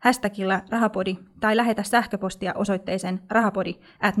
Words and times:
hashtagilla 0.00 0.60
rahapodi 0.70 1.16
tai 1.40 1.56
lähetä 1.56 1.82
sähköpostia 1.82 2.52
osoitteeseen 2.54 3.20
rahapodi 3.30 3.74
at. 4.00 4.14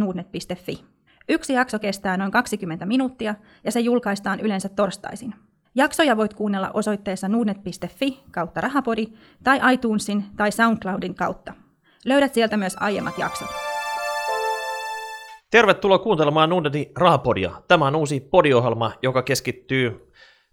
Yksi 1.28 1.52
jakso 1.52 1.78
kestää 1.78 2.16
noin 2.16 2.30
20 2.30 2.86
minuuttia 2.86 3.34
ja 3.64 3.72
se 3.72 3.80
julkaistaan 3.80 4.40
yleensä 4.40 4.68
torstaisin. 4.68 5.34
Jaksoja 5.74 6.16
voit 6.16 6.34
kuunnella 6.34 6.70
osoitteessa 6.74 7.28
nuudnet.fi 7.28 8.22
kautta 8.30 8.60
rahapodi 8.60 9.06
tai 9.44 9.74
iTunesin 9.74 10.24
tai 10.36 10.52
SoundCloudin 10.52 11.14
kautta. 11.14 11.52
Löydät 12.04 12.34
sieltä 12.34 12.56
myös 12.56 12.76
aiemmat 12.80 13.18
jaksot. 13.18 13.48
Tervetuloa 15.50 15.98
kuuntelemaan 15.98 16.50
Nuudetin 16.50 16.86
rahapodia. 16.96 17.62
Tämä 17.68 17.86
on 17.86 17.96
uusi 17.96 18.20
podiohjelma, 18.20 18.92
joka 19.02 19.22
keskittyy 19.22 20.12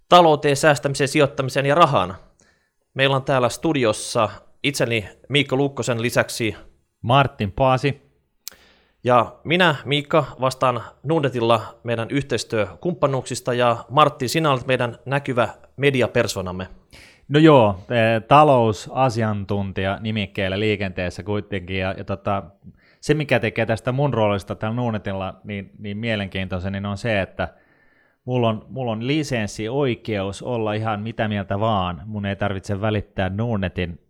talouteen, 0.09 0.55
säästämiseen, 0.57 1.07
sijoittamiseen 1.07 1.65
ja 1.65 1.75
rahaan. 1.75 2.15
Meillä 2.93 3.15
on 3.15 3.23
täällä 3.23 3.49
studiossa 3.49 4.29
itseni 4.67 5.09
Miikka 5.29 5.55
Luukkosen 5.55 6.01
lisäksi 6.01 6.55
Martin 7.01 7.51
Paasi. 7.51 8.01
ja 9.03 9.35
minä, 9.43 9.75
Miikka, 9.85 10.25
vastaan 10.41 10.81
Nuudetilla 11.03 11.79
meidän 11.83 12.07
yhteistyökumppanuuksista 12.11 13.53
ja 13.53 13.85
Martti, 13.89 14.27
sinä 14.27 14.51
olet 14.51 14.67
meidän 14.67 14.97
näkyvä 15.05 15.49
mediapersonamme. 15.77 16.67
No 17.29 17.39
joo, 17.39 17.79
eh, 17.89 18.23
talousasiantuntija 18.27 19.97
nimikkeellä 20.01 20.59
liikenteessä 20.59 21.23
kuitenkin, 21.23 21.79
ja, 21.79 21.95
ja 21.97 22.03
tota, 22.03 22.43
se 23.01 23.13
mikä 23.13 23.39
tekee 23.39 23.65
tästä 23.65 23.91
mun 23.91 24.13
roolista 24.13 24.55
täällä 24.55 24.75
Nuunetilla 24.75 25.39
niin, 25.43 25.71
niin 25.79 25.97
mielenkiintoisen, 25.97 26.73
niin 26.73 26.85
on 26.85 26.97
se, 26.97 27.21
että 27.21 27.47
mulla 28.25 28.49
on, 28.49 28.65
mulla 28.69 28.91
on 28.91 29.07
lisenssi 29.07 29.69
oikeus 29.69 30.43
olla 30.43 30.73
ihan 30.73 31.01
mitä 31.01 31.27
mieltä 31.27 31.59
vaan, 31.59 32.01
mun 32.05 32.25
ei 32.25 32.35
tarvitse 32.35 32.81
välittää 32.81 33.29
Nuunetin 33.29 34.06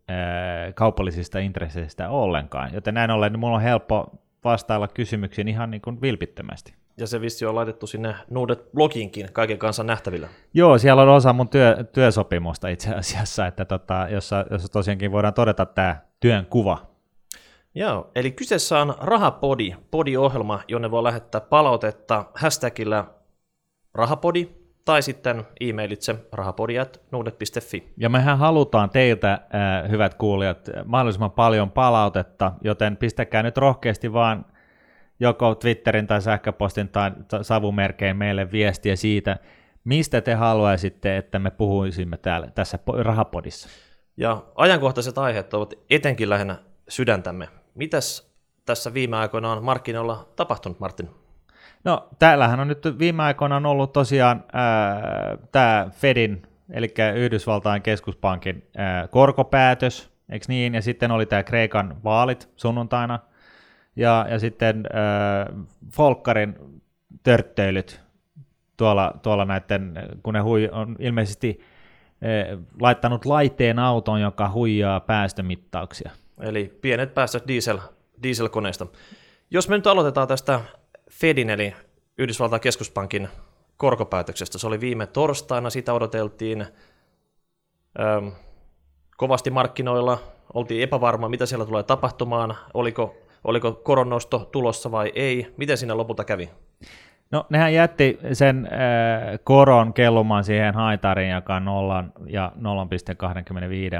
kaupallisista 0.76 1.40
intresseistä 1.40 2.10
ollenkaan, 2.10 2.74
joten 2.74 2.94
näin 2.94 3.12
ollen 3.12 3.32
niin 3.32 3.40
mulla 3.40 3.56
on 3.56 3.62
helppo 3.62 4.12
vastailla 4.44 4.88
kysymyksiin 4.88 5.48
ihan 5.48 5.72
niin 5.72 5.82
kuin 5.82 6.02
vilpittömästi. 6.02 6.74
Ja 6.98 7.08
se 7.08 7.22
vissi 7.22 7.46
on 7.46 7.56
laitettu 7.56 7.88
sinne 7.88 8.16
Nuudet-blogiinkin 8.30 9.32
kaiken 9.34 9.58
kansan 9.58 9.88
nähtävillä. 9.88 10.28
Joo, 10.54 10.78
siellä 10.78 11.02
on 11.02 11.10
osa 11.10 11.34
mun 11.34 11.50
työ, 11.50 11.84
työsopimusta 11.94 12.68
itse 12.68 12.94
asiassa, 12.96 13.48
että 13.48 13.66
tota, 13.66 14.08
jossa, 14.10 14.46
jossa 14.52 14.68
tosiaankin 14.68 15.12
voidaan 15.12 15.34
todeta 15.34 15.66
tämä 15.66 15.98
työn 16.20 16.46
kuva. 16.46 16.78
Joo, 17.76 18.12
eli 18.16 18.32
kyseessä 18.32 18.80
on 18.80 18.96
Rahapodi, 19.00 19.76
podiohjelma, 19.92 20.60
jonne 20.68 20.92
voi 20.92 21.04
lähettää 21.04 21.42
palautetta 21.42 22.26
hashtagillä 22.36 23.06
rahapodi 23.94 24.50
tai 24.88 25.02
sitten 25.02 25.44
e-mailitse 25.60 26.16
rahapodi.nuudet.fi. 26.32 27.94
Ja 27.98 28.10
mehän 28.10 28.38
halutaan 28.38 28.90
teiltä, 28.90 29.34
äh, 29.34 29.92
hyvät 29.92 30.14
kuulijat, 30.14 30.70
mahdollisimman 30.86 31.32
paljon 31.32 31.72
palautetta, 31.72 32.52
joten 32.62 32.98
pistäkää 32.98 33.44
nyt 33.44 33.58
rohkeasti 33.58 34.14
vaan 34.14 34.46
joko 35.20 35.56
Twitterin 35.56 36.08
tai 36.08 36.22
sähköpostin 36.22 36.90
tai 36.90 37.12
savumerkein 37.42 38.18
meille 38.18 38.52
viestiä 38.52 38.96
siitä, 38.96 39.38
mistä 39.84 40.22
te 40.22 40.34
haluaisitte, 40.34 41.18
että 41.18 41.40
me 41.40 41.52
puhuisimme 41.52 42.18
täällä 42.18 42.48
tässä 42.56 42.78
po- 42.78 43.04
rahapodissa. 43.04 43.70
Ja 44.18 44.44
ajankohtaiset 44.56 45.18
aiheet 45.18 45.54
ovat 45.54 45.74
etenkin 45.90 46.30
lähinnä 46.30 46.56
sydäntämme. 46.90 47.48
Mitäs 47.76 48.34
tässä 48.66 48.94
viime 48.94 49.18
aikoina 49.18 49.52
on 49.52 49.64
markkinoilla 49.64 50.28
tapahtunut, 50.36 50.80
Martin? 50.80 51.10
No 51.84 52.08
täällähän 52.20 52.60
on 52.60 52.68
nyt 52.68 53.00
viime 53.00 53.24
aikoina 53.24 53.56
on 53.56 53.66
ollut 53.66 53.94
tosiaan 53.94 54.44
tämä 55.52 55.88
Fedin, 55.92 56.42
eli 56.70 56.94
Yhdysvaltain 57.16 57.82
keskuspankin 57.82 58.68
ää, 58.78 59.08
korkopäätös, 59.08 60.12
eikö 60.30 60.46
niin? 60.48 60.76
Ja 60.76 60.82
sitten 60.82 61.12
oli 61.12 61.26
tämä 61.26 61.44
Kreikan 61.44 61.98
vaalit 62.04 62.50
sunnuntaina, 62.56 63.20
ja, 63.96 64.26
ja 64.30 64.40
sitten 64.40 64.84
ää, 64.94 65.54
Folkkarin 65.94 66.56
törttöilyt 67.24 68.02
tuolla, 68.78 69.14
tuolla 69.22 69.46
näiden, 69.46 69.94
kun 70.24 70.34
ne 70.34 70.40
hui, 70.40 70.70
on 70.72 70.96
ilmeisesti 71.00 71.60
laittanut 72.82 73.26
laitteen 73.26 73.80
auton, 73.80 74.22
joka 74.22 74.52
huijaa 74.52 75.00
päästömittauksia. 75.00 76.12
Eli 76.42 76.78
pienet 76.82 77.14
päästöt 77.14 77.48
diesel, 77.48 77.78
dieselkoneista. 78.24 78.88
Jos 79.52 79.70
me 79.70 79.76
nyt 79.76 79.88
aloitetaan 79.88 80.28
tästä 80.28 80.60
Fedin 81.12 81.50
eli 81.50 81.74
Yhdysvaltain 82.18 82.62
keskuspankin 82.62 83.30
korkopäätöksestä. 83.78 84.58
Se 84.58 84.68
oli 84.68 84.82
viime 84.82 85.08
torstaina, 85.08 85.70
sitä 85.70 85.94
odoteltiin 85.94 86.62
ähm, 88.00 88.28
kovasti 89.18 89.50
markkinoilla, 89.50 90.20
oltiin 90.54 90.82
epävarma, 90.82 91.30
mitä 91.30 91.46
siellä 91.46 91.66
tulee 91.66 91.84
tapahtumaan, 91.84 92.58
oliko, 92.74 93.16
oliko 93.44 93.72
koronnosto 93.72 94.50
tulossa 94.52 94.92
vai 94.92 95.12
ei, 95.16 95.54
miten 95.58 95.78
siinä 95.78 95.98
lopulta 95.98 96.24
kävi? 96.24 96.50
No 97.32 97.46
nehän 97.50 97.74
jätti 97.74 98.20
sen 98.34 98.66
äh, 98.72 99.40
koron 99.44 99.94
kellumaan 99.94 100.44
siihen 100.44 100.74
haitariin, 100.74 101.32
joka 101.32 101.56
on 101.56 101.66
0 101.66 102.04
ja 102.28 102.52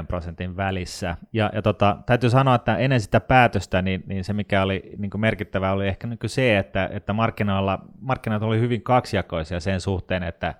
0,25 0.00 0.06
prosentin 0.06 0.56
välissä. 0.56 1.16
Ja, 1.32 1.50
ja 1.54 1.62
tota, 1.62 1.96
täytyy 2.06 2.30
sanoa, 2.30 2.54
että 2.54 2.76
ennen 2.76 3.00
sitä 3.00 3.20
päätöstä, 3.20 3.82
niin, 3.82 4.02
niin 4.06 4.24
se 4.24 4.32
mikä 4.32 4.62
oli 4.62 4.92
niin 4.98 5.10
kuin 5.10 5.20
merkittävää 5.20 5.72
oli 5.72 5.88
ehkä 5.88 6.06
niin 6.06 6.18
kuin 6.18 6.30
se, 6.30 6.58
että, 6.58 6.90
että 6.92 7.12
markkinoilla, 7.12 7.78
markkinat 8.00 8.42
oli 8.42 8.60
hyvin 8.60 8.82
kaksijakoisia 8.82 9.60
sen 9.60 9.80
suhteen, 9.80 10.22
että 10.22 10.54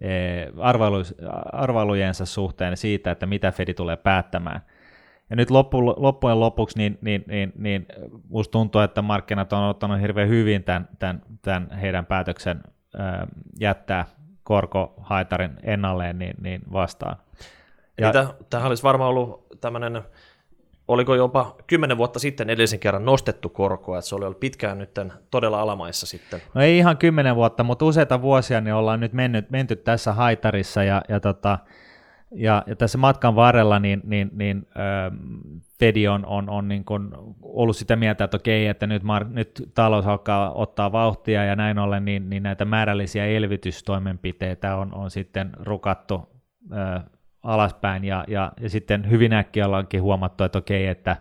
eh, 0.00 0.48
arvailu, 0.58 1.02
arvailujensa 1.52 2.26
suhteen 2.26 2.76
siitä, 2.76 3.10
että 3.10 3.26
mitä 3.26 3.52
Fedi 3.52 3.74
tulee 3.74 3.96
päättämään. 3.96 4.60
Ja 5.30 5.36
nyt 5.36 5.50
loppu, 5.50 5.86
loppujen 5.86 6.40
lopuksi 6.40 6.78
niin, 6.78 6.98
niin, 7.00 7.24
niin, 7.26 7.52
niin 7.58 7.86
musta 8.28 8.52
tuntuu, 8.52 8.80
että 8.80 9.02
markkinat 9.02 9.52
on 9.52 9.68
ottanut 9.68 10.00
hirveän 10.00 10.28
hyvin 10.28 10.64
tämän, 10.64 10.88
tämän, 10.98 11.22
tämän 11.42 11.70
heidän 11.70 12.06
päätöksen 12.06 12.62
ää, 12.98 13.26
jättää 13.60 14.06
korkohaitarin 14.42 15.50
ennalleen 15.62 16.18
niin, 16.18 16.34
niin 16.40 16.62
vastaan. 16.72 17.16
Ja 18.00 18.12
tämähän 18.50 18.68
olisi 18.68 18.82
varmaan 18.82 19.10
ollut 19.10 19.46
tämmöinen, 19.60 20.02
oliko 20.88 21.14
jopa 21.14 21.56
kymmenen 21.66 21.98
vuotta 21.98 22.18
sitten 22.18 22.50
edellisen 22.50 22.78
kerran 22.78 23.04
nostettu 23.04 23.48
korkoa, 23.48 23.98
että 23.98 24.08
se 24.08 24.14
oli 24.14 24.24
ollut 24.24 24.40
pitkään 24.40 24.78
nyt 24.78 24.98
todella 25.30 25.60
alamaissa 25.60 26.06
sitten. 26.06 26.42
No 26.54 26.62
ei 26.62 26.78
ihan 26.78 26.96
kymmenen 26.96 27.36
vuotta, 27.36 27.64
mutta 27.64 27.84
useita 27.84 28.22
vuosia 28.22 28.60
niin 28.60 28.74
ollaan 28.74 29.00
nyt 29.00 29.12
mennyt, 29.12 29.50
menty 29.50 29.76
tässä 29.76 30.12
haitarissa 30.12 30.82
ja, 30.84 31.02
ja 31.08 31.20
tota, 31.20 31.58
ja, 32.34 32.62
ja 32.66 32.76
tässä 32.76 32.98
matkan 32.98 33.36
varrella 33.36 33.78
niin, 33.78 34.00
niin, 34.04 34.30
niin 34.32 34.66
äh, 34.76 35.18
Fedi 35.78 36.08
on, 36.08 36.26
on, 36.26 36.50
on 36.50 36.68
niin 36.68 36.84
kuin 36.84 37.08
ollut 37.42 37.76
sitä 37.76 37.96
mieltä, 37.96 38.24
että 38.24 38.36
okei, 38.36 38.66
että 38.66 38.86
nyt, 38.86 39.02
mar- 39.02 39.28
nyt 39.32 39.70
talous 39.74 40.06
alkaa 40.06 40.52
ottaa 40.52 40.92
vauhtia 40.92 41.44
ja 41.44 41.56
näin 41.56 41.78
ollen 41.78 42.04
niin, 42.04 42.30
niin 42.30 42.42
näitä 42.42 42.64
määrällisiä 42.64 43.26
elvytystoimenpiteitä 43.26 44.76
on, 44.76 44.94
on 44.94 45.10
sitten 45.10 45.50
rukattu 45.60 46.28
äh, 46.72 47.04
alaspäin. 47.42 48.04
Ja, 48.04 48.24
ja, 48.28 48.52
ja 48.60 48.70
sitten 48.70 49.10
hyvin 49.10 49.32
äkkiä 49.32 49.66
ollaankin 49.66 50.02
huomattu, 50.02 50.44
että 50.44 50.58
okei, 50.58 50.86
että 50.86 51.16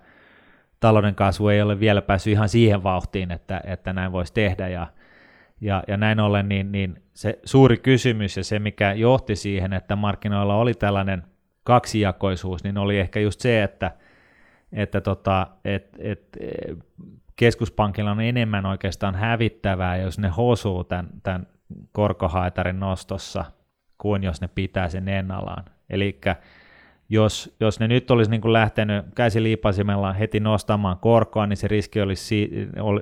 talouden 0.80 1.16
kasvu 1.16 1.48
ei 1.48 1.62
ole 1.62 1.80
vielä 1.80 2.02
päässyt 2.02 2.32
ihan 2.32 2.50
siihen 2.50 2.84
vauhtiin, 2.84 3.32
että, 3.32 3.62
että 3.66 3.94
näin 3.94 4.12
voisi 4.12 4.34
tehdä. 4.34 4.68
Ja, 4.68 4.88
ja, 5.62 5.84
ja 5.88 5.98
näin 5.98 6.20
ollen 6.20 6.50
niin, 6.50 6.72
niin 6.72 7.04
se 7.14 7.40
suuri 7.46 7.78
kysymys 7.78 8.38
ja 8.38 8.44
se, 8.44 8.60
mikä 8.60 8.94
johti 8.94 9.36
siihen, 9.36 9.74
että 9.74 9.96
markkinoilla 9.96 10.56
oli 10.56 10.74
tällainen 10.74 11.24
kaksijakoisuus, 11.64 12.64
niin 12.64 12.78
oli 12.78 13.00
ehkä 13.00 13.20
just 13.20 13.40
se, 13.40 13.64
että, 13.64 13.92
että 14.72 15.02
tota, 15.02 15.48
et, 15.66 15.90
et, 16.00 16.38
keskuspankilla 17.36 18.12
on 18.12 18.22
enemmän 18.22 18.66
oikeastaan 18.66 19.16
hävittävää, 19.16 19.98
jos 19.98 20.20
ne 20.20 20.28
hosuu 20.28 20.84
tämän, 20.84 21.10
tämän 21.24 21.48
korkohaitarin 21.92 22.80
nostossa, 22.80 23.46
kuin 23.98 24.24
jos 24.24 24.42
ne 24.42 24.48
pitää 24.48 24.90
sen 24.90 25.08
ennallaan. 25.08 25.66
Eli 25.90 26.20
jos, 27.10 27.56
jos 27.60 27.80
ne 27.80 27.88
nyt 27.88 28.12
olisi 28.12 28.32
niin 28.32 28.42
kuin 28.42 28.54
lähtenyt 28.54 29.06
käsiliipasimella 29.16 30.14
heti 30.14 30.40
nostamaan 30.40 30.98
korkoa, 31.00 31.48
niin 31.48 31.58
se 31.58 31.68
riski 31.68 32.02
olisi, 32.02 32.50
oli, 32.80 33.02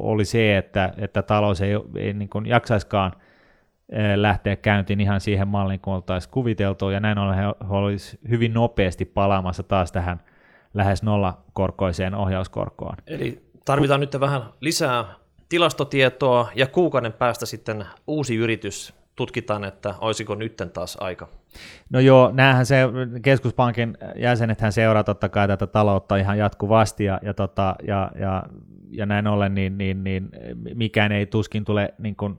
oli 0.00 0.24
se, 0.24 0.56
että, 0.56 0.92
että 0.98 1.22
talous 1.22 1.60
ei, 1.60 1.72
ei 1.96 2.12
niin 2.12 2.28
kuin 2.28 2.46
jaksaiskaan 2.46 3.12
lähteä 4.16 4.56
käyntiin 4.56 5.00
ihan 5.00 5.20
siihen 5.20 5.48
malliin, 5.48 5.80
kun 5.80 5.94
oltaisiin 5.94 6.32
kuviteltu, 6.32 6.90
ja 6.90 7.00
näin 7.00 7.18
ollen 7.18 7.36
he 7.36 7.44
olisi 7.68 8.18
hyvin 8.28 8.54
nopeasti 8.54 9.04
palaamassa 9.04 9.62
taas 9.62 9.92
tähän 9.92 10.20
lähes 10.74 11.02
nollakorkoiseen 11.02 12.14
ohjauskorkoon. 12.14 12.96
Eli 13.06 13.50
Tarvitaan 13.64 14.00
nyt 14.00 14.20
vähän 14.20 14.42
lisää 14.60 15.04
tilastotietoa 15.48 16.48
ja 16.54 16.66
kuukauden 16.66 17.12
päästä 17.12 17.46
sitten 17.46 17.86
uusi 18.06 18.36
yritys 18.36 18.94
tutkitaan, 19.20 19.64
että 19.64 19.94
olisiko 20.00 20.34
nytten 20.34 20.70
taas 20.70 20.96
aika. 21.00 21.28
No 21.90 22.00
joo, 22.00 22.30
näähän 22.32 22.66
se, 22.66 22.84
keskuspankin 23.22 23.98
jäsenethän 24.16 24.72
seuraa 24.72 25.04
totta 25.04 25.28
kai 25.28 25.48
tätä 25.48 25.66
taloutta 25.66 26.16
ihan 26.16 26.38
jatkuvasti 26.38 27.04
ja, 27.04 27.20
ja, 27.22 27.34
tota, 27.34 27.74
ja, 27.86 28.10
ja, 28.20 28.42
ja 28.90 29.06
näin 29.06 29.26
ollen 29.26 29.54
niin, 29.54 29.78
niin, 29.78 30.04
niin 30.04 30.30
mikään 30.74 31.12
ei 31.12 31.26
tuskin 31.26 31.64
tule 31.64 31.94
niin 31.98 32.16
kuin 32.16 32.36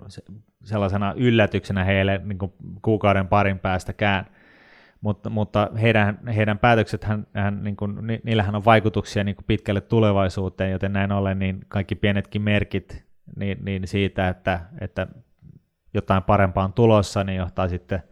sellaisena 0.64 1.14
yllätyksenä 1.18 1.84
heille 1.84 2.22
niin 2.24 2.38
kuin 2.38 2.54
kuukauden 2.82 3.28
parin 3.28 3.60
päästäkään. 3.60 4.26
Mutta, 5.02 5.30
mutta 5.30 5.70
heidän, 5.82 6.20
heidän 6.36 6.60
päätöksethän, 6.60 7.28
hän, 7.34 7.64
niin 7.64 7.76
kuin, 7.76 7.96
niillähän 8.24 8.56
on 8.56 8.66
vaikutuksia 8.66 9.24
niin 9.24 9.36
kuin 9.36 9.46
pitkälle 9.46 9.82
tulevaisuuteen, 9.82 10.72
joten 10.72 10.94
näin 10.94 11.12
ollen 11.12 11.40
niin 11.40 11.60
kaikki 11.68 11.96
pienetkin 11.96 12.42
merkit 12.42 13.06
niin, 13.36 13.58
niin 13.66 13.88
siitä, 13.88 14.30
että, 14.30 14.60
että 14.82 15.08
jotain 15.94 16.24
parempaa 16.24 16.64
on 16.66 16.74
tulossa, 16.74 17.24
niin 17.24 17.38
johtaa 17.38 17.68
sitten, 17.68 18.04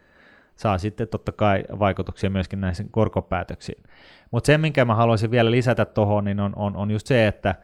saa 0.55 0.77
sitten 0.77 1.07
totta 1.07 1.31
kai 1.31 1.63
vaikutuksia 1.79 2.29
myöskin 2.29 2.61
näihin 2.61 2.89
korkopäätöksiin. 2.91 3.83
Mutta 4.31 4.47
se, 4.47 4.57
minkä 4.57 4.85
mä 4.85 4.95
haluaisin 4.95 5.31
vielä 5.31 5.51
lisätä 5.51 5.85
tuohon, 5.85 6.23
niin 6.23 6.39
on, 6.39 6.53
on, 6.55 6.75
on 6.75 6.91
just 6.91 7.07
se, 7.07 7.27
että, 7.27 7.55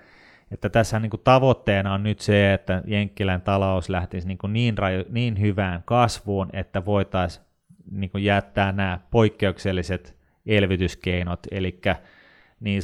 että 0.51 0.69
tässä 0.69 0.99
niin 0.99 1.11
tavoitteena 1.23 1.93
on 1.93 2.03
nyt 2.03 2.19
se, 2.19 2.53
että 2.53 2.81
Jenkkilän 2.85 3.41
talous 3.41 3.89
lähtisi 3.89 4.27
niin, 4.27 4.37
kuin 4.37 4.53
niin, 4.53 4.77
raju, 4.77 5.03
niin 5.09 5.41
hyvään 5.41 5.81
kasvuun, 5.85 6.49
että 6.53 6.85
voitaisiin 6.85 7.45
niin 7.91 8.11
jättää 8.17 8.71
nämä 8.71 8.99
poikkeukselliset 9.11 10.17
elvytyskeinot, 10.45 11.39
eli 11.51 11.81
niin, 12.59 12.81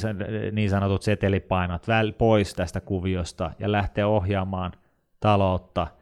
niin 0.52 0.70
sanotut 0.70 1.02
setelipainot 1.02 1.86
pois 2.18 2.54
tästä 2.54 2.80
kuviosta 2.80 3.50
ja 3.58 3.72
lähteä 3.72 4.08
ohjaamaan 4.08 4.72
taloutta– 5.20 5.86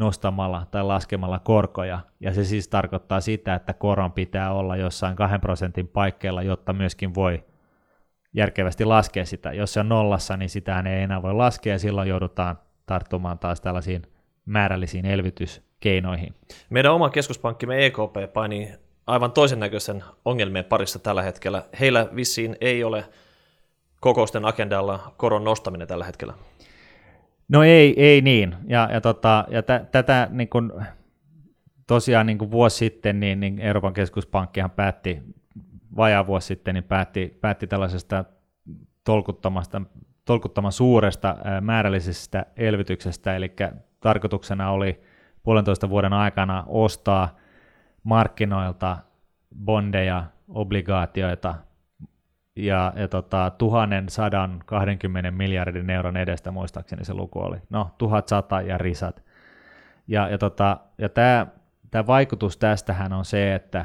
nostamalla 0.00 0.66
tai 0.70 0.84
laskemalla 0.84 1.38
korkoja, 1.38 2.00
ja 2.20 2.34
se 2.34 2.44
siis 2.44 2.68
tarkoittaa 2.68 3.20
sitä, 3.20 3.54
että 3.54 3.72
koron 3.72 4.12
pitää 4.12 4.52
olla 4.52 4.76
jossain 4.76 5.16
2 5.16 5.38
prosentin 5.38 5.88
paikkeilla, 5.88 6.42
jotta 6.42 6.72
myöskin 6.72 7.14
voi 7.14 7.44
järkevästi 8.32 8.84
laskea 8.84 9.26
sitä. 9.26 9.52
Jos 9.52 9.72
se 9.72 9.80
on 9.80 9.88
nollassa, 9.88 10.36
niin 10.36 10.48
sitä 10.48 10.82
ei 10.86 11.02
enää 11.02 11.22
voi 11.22 11.34
laskea, 11.34 11.74
ja 11.74 11.78
silloin 11.78 12.08
joudutaan 12.08 12.58
tarttumaan 12.86 13.38
taas 13.38 13.60
tällaisiin 13.60 14.02
määrällisiin 14.44 15.06
elvytyskeinoihin. 15.06 16.34
Meidän 16.70 16.92
oma 16.92 17.10
keskuspankkimme 17.10 17.86
EKP 17.86 18.32
paini 18.32 18.72
aivan 19.06 19.32
toisen 19.32 19.60
näköisen 19.60 20.04
ongelmien 20.24 20.64
parissa 20.64 20.98
tällä 20.98 21.22
hetkellä. 21.22 21.62
Heillä 21.80 22.08
vissiin 22.16 22.56
ei 22.60 22.84
ole 22.84 23.04
kokousten 24.00 24.44
agendalla 24.44 25.14
koron 25.16 25.44
nostaminen 25.44 25.88
tällä 25.88 26.04
hetkellä. 26.04 26.34
No 27.52 27.62
ei, 27.62 28.02
ei 28.02 28.20
niin. 28.20 28.54
Ja, 28.66 28.88
ja, 28.92 29.00
tota, 29.00 29.44
ja 29.48 29.62
t- 29.62 29.90
tätä 29.90 30.28
niin 30.30 30.48
kun, 30.48 30.82
tosiaan 31.86 32.26
niin 32.26 32.38
kuin 32.38 32.50
vuosi 32.50 32.76
sitten 32.76 33.20
niin, 33.20 33.40
niin 33.40 33.58
Euroopan 33.58 33.92
keskuspankkihan 33.92 34.70
päätti, 34.70 35.22
vajaa 35.96 36.26
vuosi 36.26 36.46
sitten, 36.46 36.74
niin 36.74 36.84
päätti, 36.84 37.38
päätti 37.40 37.66
tällaisesta 37.66 38.24
tolkuttamasta, 39.04 39.82
tolkuttaman 40.24 40.72
suuresta 40.72 41.36
ää, 41.44 41.60
määrällisestä 41.60 42.46
elvytyksestä, 42.56 43.36
eli 43.36 43.52
tarkoituksena 44.00 44.70
oli 44.70 45.00
puolentoista 45.42 45.90
vuoden 45.90 46.12
aikana 46.12 46.64
ostaa 46.66 47.36
markkinoilta 48.02 48.96
bondeja, 49.64 50.24
obligaatioita 50.48 51.54
ja, 52.66 52.92
ja 52.96 53.08
tota, 53.08 53.52
1120 53.58 55.30
miljardin 55.30 55.90
euron 55.90 56.16
edestä 56.16 56.50
muistaakseni 56.50 57.04
se 57.04 57.14
luku 57.14 57.38
oli. 57.38 57.56
No, 57.70 57.90
1100 57.98 58.60
ja 58.60 58.78
risat. 58.78 59.22
Ja, 60.08 60.28
ja, 60.28 60.38
tota, 60.38 60.76
ja 60.98 61.08
tämä, 61.08 61.46
tämä 61.90 62.06
vaikutus 62.06 62.56
tästähän 62.56 63.12
on 63.12 63.24
se, 63.24 63.54
että 63.54 63.84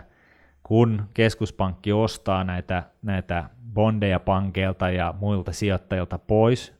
kun 0.63 1.04
keskuspankki 1.13 1.94
ostaa 1.94 2.44
näitä, 2.44 2.83
näitä 3.01 3.44
bondeja 3.74 4.19
pankeilta 4.19 4.89
ja 4.89 5.13
muilta 5.19 5.51
sijoittajilta 5.51 6.18
pois, 6.18 6.74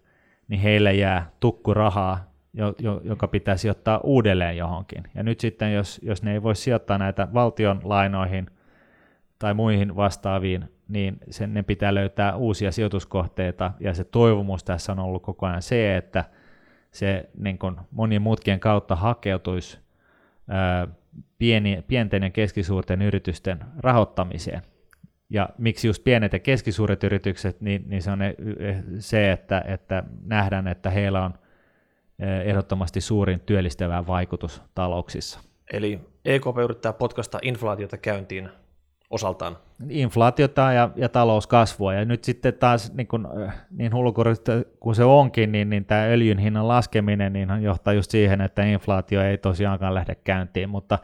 niin 0.48 0.62
heille 0.62 0.94
jää 0.94 1.30
tukku 1.40 1.74
rahaa, 1.74 2.32
jo, 2.54 2.74
jo, 2.80 3.02
joka 3.04 3.28
pitää 3.28 3.58
sijoittaa 3.58 4.00
uudelleen 4.04 4.58
johonkin. 4.58 5.04
Ja 5.16 5.24
nyt 5.24 5.40
sitten, 5.40 5.74
jos, 5.74 6.00
jos 6.04 6.24
ne 6.24 6.34
ei 6.34 6.44
voi 6.44 6.56
sijoittaa 6.56 6.98
näitä 6.98 7.28
valtion 7.34 7.82
lainoihin 7.84 8.48
tai 9.40 9.54
muihin 9.54 9.96
vastaaviin 9.96 10.75
niin 10.88 11.18
sen, 11.30 11.54
ne 11.54 11.64
pitää 11.64 11.94
löytää 11.94 12.36
uusia 12.36 12.72
sijoituskohteita, 12.72 13.72
ja 13.80 13.94
se 13.94 14.04
toivomus 14.04 14.64
tässä 14.64 14.92
on 14.92 15.00
ollut 15.00 15.24
koko 15.24 15.46
ajan 15.46 15.62
se, 15.62 15.98
että 15.98 16.24
se 16.92 17.30
niin 17.38 17.58
kuin 17.58 17.76
monien 17.92 18.22
mutkien 18.22 18.60
kautta 18.60 18.96
hakeutuisi 18.96 19.80
ää, 20.50 20.88
pieni, 21.38 21.84
pienten 21.88 22.24
ja 22.24 22.30
keskisuurten 22.30 23.02
yritysten 23.02 23.60
rahoittamiseen. 23.78 24.62
Ja 25.30 25.50
miksi 25.58 25.88
just 25.88 26.04
pienet 26.04 26.34
ja 26.34 26.40
keskisuuret 26.40 27.04
yritykset, 27.04 27.62
niin, 27.62 27.84
niin 27.88 28.02
se 28.02 28.12
on 28.12 28.20
se, 29.00 29.32
että, 29.32 29.64
että 29.68 30.04
nähdään, 30.26 30.68
että 30.68 30.90
heillä 30.90 31.26
on 31.26 31.34
ehdottomasti 32.46 33.02
suurin 33.02 33.40
työllistävä 33.40 34.08
vaikutus 34.08 34.62
talouksissa. 34.76 35.40
Eli 35.74 36.00
EKP 36.26 36.58
yrittää 36.64 36.94
potkasta 36.94 37.40
inflaatiota 37.42 37.98
käyntiin 37.98 38.50
osaltaan. 39.10 39.58
Inflaatiota 39.90 40.74
ja, 40.74 40.90
ja 40.96 41.10
talouskasvua. 41.10 41.94
Ja 41.94 42.06
nyt 42.06 42.24
sitten 42.24 42.54
taas 42.54 42.94
niin, 42.94 43.08
kun, 43.08 43.28
niin 43.72 43.94
hullukurista 43.94 44.52
kuin 44.80 44.96
se 44.96 45.04
onkin, 45.04 45.52
niin, 45.52 45.70
niin 45.70 45.86
tämä 45.86 46.04
öljyn 46.04 46.38
hinnan 46.38 46.68
laskeminen 46.68 47.34
niin 47.34 47.50
johtaa 47.62 47.94
just 47.94 48.12
siihen, 48.12 48.42
että 48.42 48.64
inflaatio 48.64 49.22
ei 49.22 49.38
tosiaankaan 49.38 49.94
lähde 49.94 50.16
käyntiin, 50.16 50.70
mutta 50.70 51.00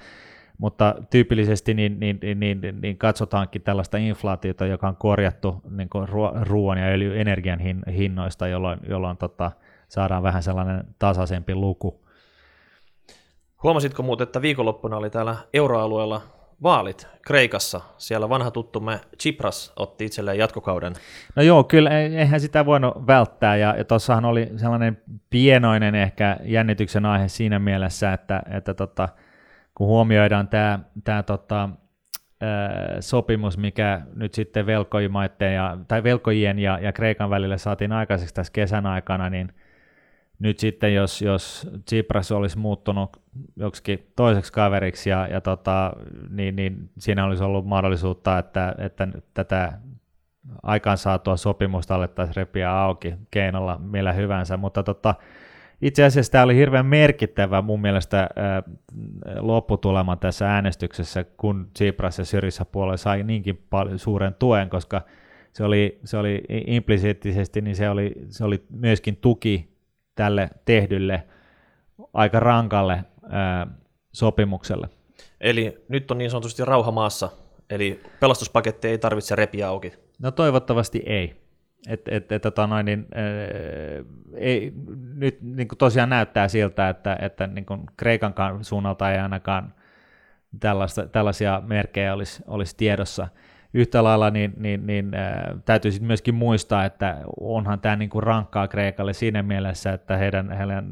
mutta 0.57 0.95
tyypillisesti 1.09 1.73
niin, 1.73 1.99
niin, 1.99 2.19
niin, 2.21 2.39
niin, 2.39 2.81
niin 2.81 2.97
katsotaankin 2.97 3.61
tällaista 3.61 3.97
inflaatiota, 3.97 4.65
joka 4.65 4.87
on 4.87 4.95
korjattu 4.95 5.61
niin 5.69 5.89
ruoan 6.41 6.77
ja 6.77 6.85
öljy, 6.85 7.19
energian 7.19 7.59
hinnoista, 7.97 8.47
jolloin, 8.47 8.79
jolloin 8.89 9.17
tota, 9.17 9.51
saadaan 9.87 10.23
vähän 10.23 10.43
sellainen 10.43 10.83
tasaisempi 10.99 11.55
luku. 11.55 12.05
Huomasitko 13.63 14.03
muuten, 14.03 14.25
että 14.25 14.41
viikonloppuna 14.41 14.97
oli 14.97 15.09
täällä 15.09 15.35
euroalueella 15.53 16.21
vaalit 16.63 17.07
Kreikassa. 17.25 17.81
Siellä 17.97 18.29
vanha 18.29 18.51
tuttumme 18.51 18.99
Tsipras 19.17 19.73
otti 19.75 20.05
itselleen 20.05 20.37
jatkokauden. 20.37 20.93
No 21.35 21.43
joo, 21.43 21.63
kyllä 21.63 21.99
eihän 21.99 22.39
sitä 22.39 22.65
voinut 22.65 23.07
välttää, 23.07 23.55
ja, 23.55 23.75
ja 23.77 23.83
tuossahan 23.83 24.25
oli 24.25 24.49
sellainen 24.55 25.01
pienoinen 25.29 25.95
ehkä 25.95 26.37
jännityksen 26.43 27.05
aihe 27.05 27.27
siinä 27.27 27.59
mielessä, 27.59 28.13
että, 28.13 28.43
että 28.51 28.73
tota, 28.73 29.09
kun 29.75 29.87
huomioidaan 29.87 30.47
tämä, 30.47 30.79
tämä 31.03 31.23
tota, 31.23 31.69
sopimus, 32.99 33.57
mikä 33.57 34.01
nyt 34.15 34.33
sitten 34.33 34.65
velkojimaiden 34.65 35.55
ja, 35.55 35.77
tai 35.87 36.03
velkojien 36.03 36.59
ja, 36.59 36.79
ja 36.79 36.91
Kreikan 36.91 37.29
välillä 37.29 37.57
saatiin 37.57 37.91
aikaiseksi 37.91 38.33
tässä 38.33 38.53
kesän 38.53 38.85
aikana, 38.85 39.29
niin 39.29 39.53
nyt 40.41 40.59
sitten 40.59 40.95
jos, 40.95 41.21
jos 41.21 41.67
Tsipras 41.85 42.31
olisi 42.31 42.57
muuttunut 42.57 43.21
joksikin 43.55 44.11
toiseksi 44.15 44.53
kaveriksi, 44.53 45.09
ja, 45.09 45.27
ja 45.27 45.41
tota, 45.41 45.93
niin, 46.29 46.55
niin 46.55 46.89
siinä 46.97 47.25
olisi 47.25 47.43
ollut 47.43 47.65
mahdollisuutta, 47.65 48.37
että, 48.37 48.75
että 48.77 49.07
tätä 49.33 49.73
aikaansaatua 50.63 51.37
sopimusta 51.37 51.95
alettaisiin 51.95 52.35
repiä 52.35 52.71
auki 52.71 53.13
keinolla 53.31 53.77
millä 53.77 54.13
hyvänsä, 54.13 54.57
mutta 54.57 54.83
tota, 54.83 55.15
itse 55.81 56.03
asiassa 56.03 56.31
tämä 56.31 56.43
oli 56.43 56.55
hirveän 56.55 56.85
merkittävä 56.85 57.61
mun 57.61 57.81
mielestä 57.81 58.29
ää, 58.35 58.63
lopputulema 59.39 60.15
tässä 60.15 60.53
äänestyksessä, 60.53 61.23
kun 61.23 61.67
Tsipras 61.73 62.19
ja 62.19 62.25
Syrissä 62.25 62.65
puolella 62.65 62.97
sai 62.97 63.23
niinkin 63.23 63.63
paljon 63.69 63.99
suuren 63.99 64.35
tuen, 64.39 64.69
koska 64.69 65.01
se 65.53 65.63
oli, 65.63 65.99
se 66.03 66.17
oli 66.17 66.43
implisiittisesti, 66.67 67.61
niin 67.61 67.75
se 67.75 67.89
oli, 67.89 68.13
se 68.29 68.45
oli 68.45 68.63
myöskin 68.69 69.17
tuki 69.17 69.70
tälle 70.21 70.49
tehdylle 70.65 71.23
aika 72.13 72.39
rankalle 72.39 73.03
ää, 73.29 73.67
sopimukselle. 74.13 74.89
Eli 75.39 75.85
nyt 75.89 76.11
on 76.11 76.17
niin 76.17 76.31
sanotusti 76.31 76.65
rauha 76.65 76.91
maassa, 76.91 77.29
eli 77.69 77.99
pelastuspaketti 78.19 78.87
ei 78.87 78.97
tarvitse 78.97 79.35
repiä 79.35 79.67
auki. 79.67 79.93
No 80.19 80.31
toivottavasti 80.31 81.03
ei. 81.05 81.41
Et, 81.87 82.07
et, 82.07 82.31
et, 82.31 82.41
tota 82.41 82.67
noin, 82.67 82.85
niin, 82.85 83.07
ää, 83.13 83.23
ei, 84.35 84.73
nyt 85.15 85.41
niin 85.41 85.67
kuin 85.67 85.77
tosiaan 85.77 86.09
näyttää 86.09 86.47
siltä, 86.47 86.89
että, 86.89 87.17
että 87.21 87.47
niin 87.47 87.65
kuin 87.65 87.81
Kreikan 87.97 88.33
suunnalta 88.61 89.11
ei 89.11 89.19
ainakaan 89.19 89.73
tällaista, 90.59 91.07
tällaisia 91.07 91.61
merkkejä 91.65 92.13
olisi, 92.13 92.43
olisi 92.47 92.77
tiedossa 92.77 93.27
yhtä 93.73 94.03
lailla 94.03 94.29
niin, 94.29 94.53
niin, 94.57 94.87
niin 94.87 95.15
äh, 95.15 95.61
täytyy 95.65 95.91
sitten 95.91 96.07
myöskin 96.07 96.35
muistaa, 96.35 96.85
että 96.85 97.17
onhan 97.39 97.79
tämä 97.79 97.95
niinku 97.95 98.21
rankkaa 98.21 98.67
Kreikalle 98.67 99.13
siinä 99.13 99.43
mielessä, 99.43 99.93
että 99.93 100.17
heidän, 100.17 100.51
heidän 100.51 100.91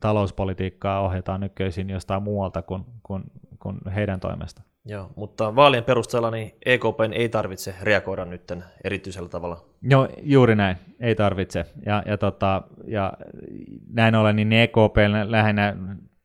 talouspolitiikkaa 0.00 1.00
ohjataan 1.00 1.40
nykyisin 1.40 1.90
jostain 1.90 2.22
muualta 2.22 2.62
kuin, 2.62 2.84
kuin, 3.02 3.22
kuin 3.58 3.78
heidän 3.94 4.20
toimesta. 4.20 4.62
Joo, 4.84 5.10
mutta 5.16 5.56
vaalien 5.56 5.84
perusteella 5.84 6.30
niin 6.30 6.54
EKPn 6.66 7.12
ei 7.12 7.28
tarvitse 7.28 7.74
reagoida 7.82 8.24
nyt 8.24 8.52
erityisellä 8.84 9.28
tavalla. 9.28 9.64
Joo, 9.82 10.08
juuri 10.22 10.56
näin, 10.56 10.76
ei 11.00 11.14
tarvitse. 11.14 11.66
Ja, 11.86 12.02
ja, 12.06 12.18
tota, 12.18 12.62
ja 12.86 13.12
näin 13.92 14.14
ollen 14.14 14.36
niin 14.36 14.52
EKP 14.52 14.96
lähinnä 15.26 15.76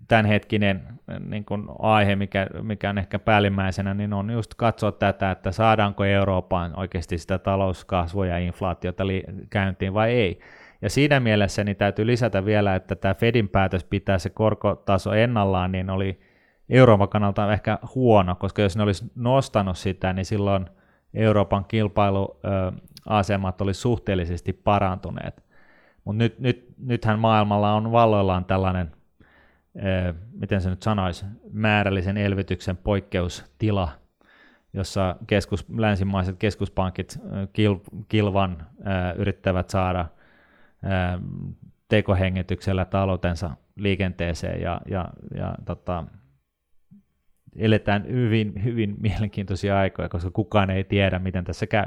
tämänhetkinen 0.07 0.83
niin 1.29 1.45
kuin 1.45 1.63
aihe, 1.79 2.15
mikä, 2.15 2.47
mikä 2.61 2.89
on 2.89 2.97
ehkä 2.97 3.19
päällimmäisenä, 3.19 3.93
niin 3.93 4.13
on 4.13 4.29
just 4.29 4.53
katsoa 4.53 4.91
tätä, 4.91 5.31
että 5.31 5.51
saadaanko 5.51 6.05
Eurooppaan 6.05 6.79
oikeasti 6.79 7.17
sitä 7.17 7.39
talouskasvua 7.39 8.25
ja 8.25 8.37
inflaatiota 8.37 9.07
li- 9.07 9.23
käyntiin 9.49 9.93
vai 9.93 10.11
ei. 10.11 10.39
Ja 10.81 10.89
siinä 10.89 11.19
mielessä 11.19 11.63
niin 11.63 11.77
täytyy 11.77 12.07
lisätä 12.07 12.45
vielä, 12.45 12.75
että 12.75 12.95
tämä 12.95 13.13
Fedin 13.13 13.49
päätös 13.49 13.83
pitää 13.83 14.19
se 14.19 14.29
korkotaso 14.29 15.13
ennallaan, 15.13 15.71
niin 15.71 15.89
oli 15.89 16.19
Euroopan 16.69 17.09
kannalta 17.09 17.53
ehkä 17.53 17.79
huono, 17.95 18.35
koska 18.35 18.61
jos 18.61 18.77
ne 18.77 18.83
olisi 18.83 19.11
nostanut 19.15 19.77
sitä, 19.77 20.13
niin 20.13 20.25
silloin 20.25 20.65
Euroopan 21.13 21.65
kilpailuasemat 21.65 23.61
olisi 23.61 23.81
suhteellisesti 23.81 24.53
parantuneet. 24.53 25.43
Mutta 26.05 26.17
nyt, 26.17 26.39
nyt, 26.39 26.73
nythän 26.77 27.19
maailmalla 27.19 27.73
on 27.73 27.91
valloillaan 27.91 28.45
tällainen, 28.45 28.91
miten 30.31 30.61
se 30.61 30.69
nyt 30.69 30.83
sanoisi, 30.83 31.25
määrällisen 31.51 32.17
elvytyksen 32.17 32.77
poikkeustila, 32.77 33.89
jossa 34.73 35.15
keskus, 35.27 35.65
länsimaiset 35.77 36.35
keskuspankit 36.39 37.19
kil, 37.53 37.75
kilvan 38.09 38.67
yrittävät 39.15 39.69
saada 39.69 40.05
tekohengityksellä 41.87 42.85
taloutensa 42.85 43.51
liikenteeseen 43.75 44.61
ja, 44.61 44.81
ja, 44.89 45.09
ja 45.35 45.55
tota, 45.65 46.03
eletään 47.55 48.07
hyvin, 48.07 48.63
hyvin 48.63 48.95
mielenkiintoisia 48.99 49.79
aikoja, 49.79 50.09
koska 50.09 50.31
kukaan 50.31 50.69
ei 50.69 50.83
tiedä, 50.83 51.19
miten 51.19 51.43
tässä 51.43 51.67
käy. 51.67 51.85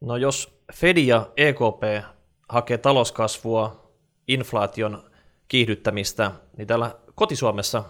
No 0.00 0.16
jos 0.16 0.64
Fed 0.72 0.96
ja 0.96 1.30
EKP 1.36 2.04
hakee 2.48 2.78
talouskasvua, 2.78 3.92
inflaation 4.28 5.02
kiihdyttämistä, 5.48 6.30
niin 6.56 6.66
täällä 6.66 6.94
kotisuomessa 7.14 7.84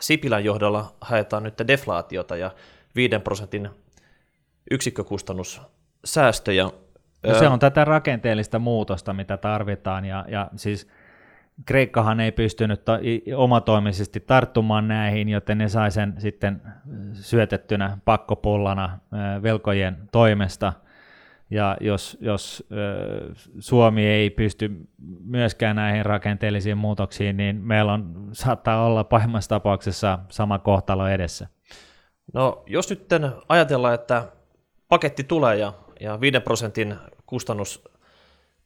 Sipilän 0.00 0.44
johdolla 0.44 0.94
haetaan 1.00 1.42
nyt 1.42 1.54
deflaatiota 1.66 2.36
ja 2.36 2.50
5 2.96 3.18
prosentin 3.18 3.70
yksikkökustannussäästöjä. 4.70 6.64
No 7.26 7.38
se 7.38 7.48
on 7.48 7.58
tätä 7.58 7.84
rakenteellista 7.84 8.58
muutosta, 8.58 9.12
mitä 9.12 9.36
tarvitaan, 9.36 10.04
ja, 10.04 10.24
ja 10.28 10.50
siis 10.56 10.88
Kreikkahan 11.66 12.20
ei 12.20 12.32
pystynyt 12.32 12.84
ta- 12.84 12.98
omatoimisesti 13.36 14.20
tarttumaan 14.20 14.88
näihin, 14.88 15.28
joten 15.28 15.58
ne 15.58 15.68
sai 15.68 15.90
sen 15.90 16.14
sitten 16.18 16.62
syötettynä 17.12 17.98
pakkopullana 18.04 18.98
velkojen 19.42 19.96
toimesta. 20.12 20.72
Ja 21.50 21.76
jos, 21.80 22.18
jos 22.20 22.64
Suomi 23.58 24.06
ei 24.06 24.30
pysty 24.30 24.70
myöskään 25.24 25.76
näihin 25.76 26.06
rakenteellisiin 26.06 26.78
muutoksiin, 26.78 27.36
niin 27.36 27.56
meillä 27.56 27.92
on, 27.92 28.28
saattaa 28.32 28.86
olla 28.86 29.04
pahimmassa 29.04 29.48
tapauksessa 29.48 30.18
sama 30.28 30.58
kohtalo 30.58 31.08
edessä. 31.08 31.48
No 32.34 32.62
jos 32.66 32.90
nyt 32.90 33.08
ajatellaan, 33.48 33.94
että 33.94 34.28
paketti 34.88 35.24
tulee 35.24 35.56
ja, 35.56 35.72
ja 36.00 36.20
5 36.20 36.40
prosentin 36.40 36.94
kustannus 37.26 37.84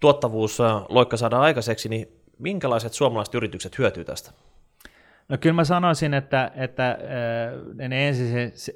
tuottavuus 0.00 0.58
loikka 0.88 1.16
saadaan 1.16 1.42
aikaiseksi, 1.42 1.88
niin 1.88 2.08
minkälaiset 2.38 2.92
suomalaiset 2.92 3.34
yritykset 3.34 3.78
hyötyy 3.78 4.04
tästä? 4.04 4.32
No 5.28 5.38
kyllä 5.40 5.54
mä 5.54 5.64
sanoisin, 5.64 6.14
että, 6.14 6.50
että 6.54 6.98
ne 7.88 8.08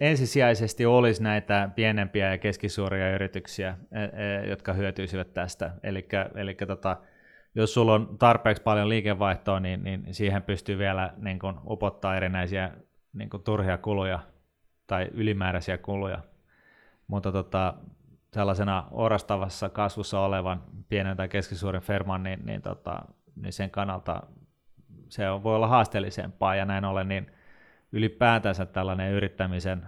ensisijaisesti 0.00 0.86
olisi 0.86 1.22
näitä 1.22 1.70
pienempiä 1.74 2.30
ja 2.30 2.38
keskisuuria 2.38 3.14
yrityksiä, 3.14 3.76
jotka 4.48 4.72
hyötyisivät 4.72 5.32
tästä. 5.32 5.70
Eli 6.34 6.54
tota, 6.66 6.96
jos 7.54 7.74
sulla 7.74 7.94
on 7.94 8.18
tarpeeksi 8.18 8.62
paljon 8.62 8.88
liikevaihtoa, 8.88 9.60
niin, 9.60 9.84
niin 9.84 10.14
siihen 10.14 10.42
pystyy 10.42 10.78
vielä 10.78 11.14
niin 11.16 11.38
kuin, 11.38 11.56
upottaa 11.66 12.16
erinäisiä 12.16 12.70
niin 13.12 13.30
kuin, 13.30 13.42
turhia 13.42 13.78
kuluja 13.78 14.18
tai 14.86 15.08
ylimääräisiä 15.12 15.78
kuluja. 15.78 16.18
Mutta 17.06 17.32
tota, 17.32 17.74
sellaisena 18.32 18.88
orastavassa 18.90 19.68
kasvussa 19.68 20.20
olevan 20.20 20.62
pienen 20.88 21.16
tai 21.16 21.28
keskisuuren 21.28 21.82
firman, 21.82 22.22
niin, 22.22 22.46
niin 22.46 22.62
tota, 22.62 23.02
niin 23.36 23.52
sen 23.52 23.70
kannalta 23.70 24.22
se 25.12 25.30
on, 25.30 25.42
voi 25.42 25.56
olla 25.56 25.68
haasteellisempaa 25.68 26.54
ja 26.54 26.64
näin 26.64 26.84
ollen 26.84 27.08
niin 27.08 27.30
ylipäätänsä 27.92 28.66
tällainen 28.66 29.12
yrittämisen 29.12 29.86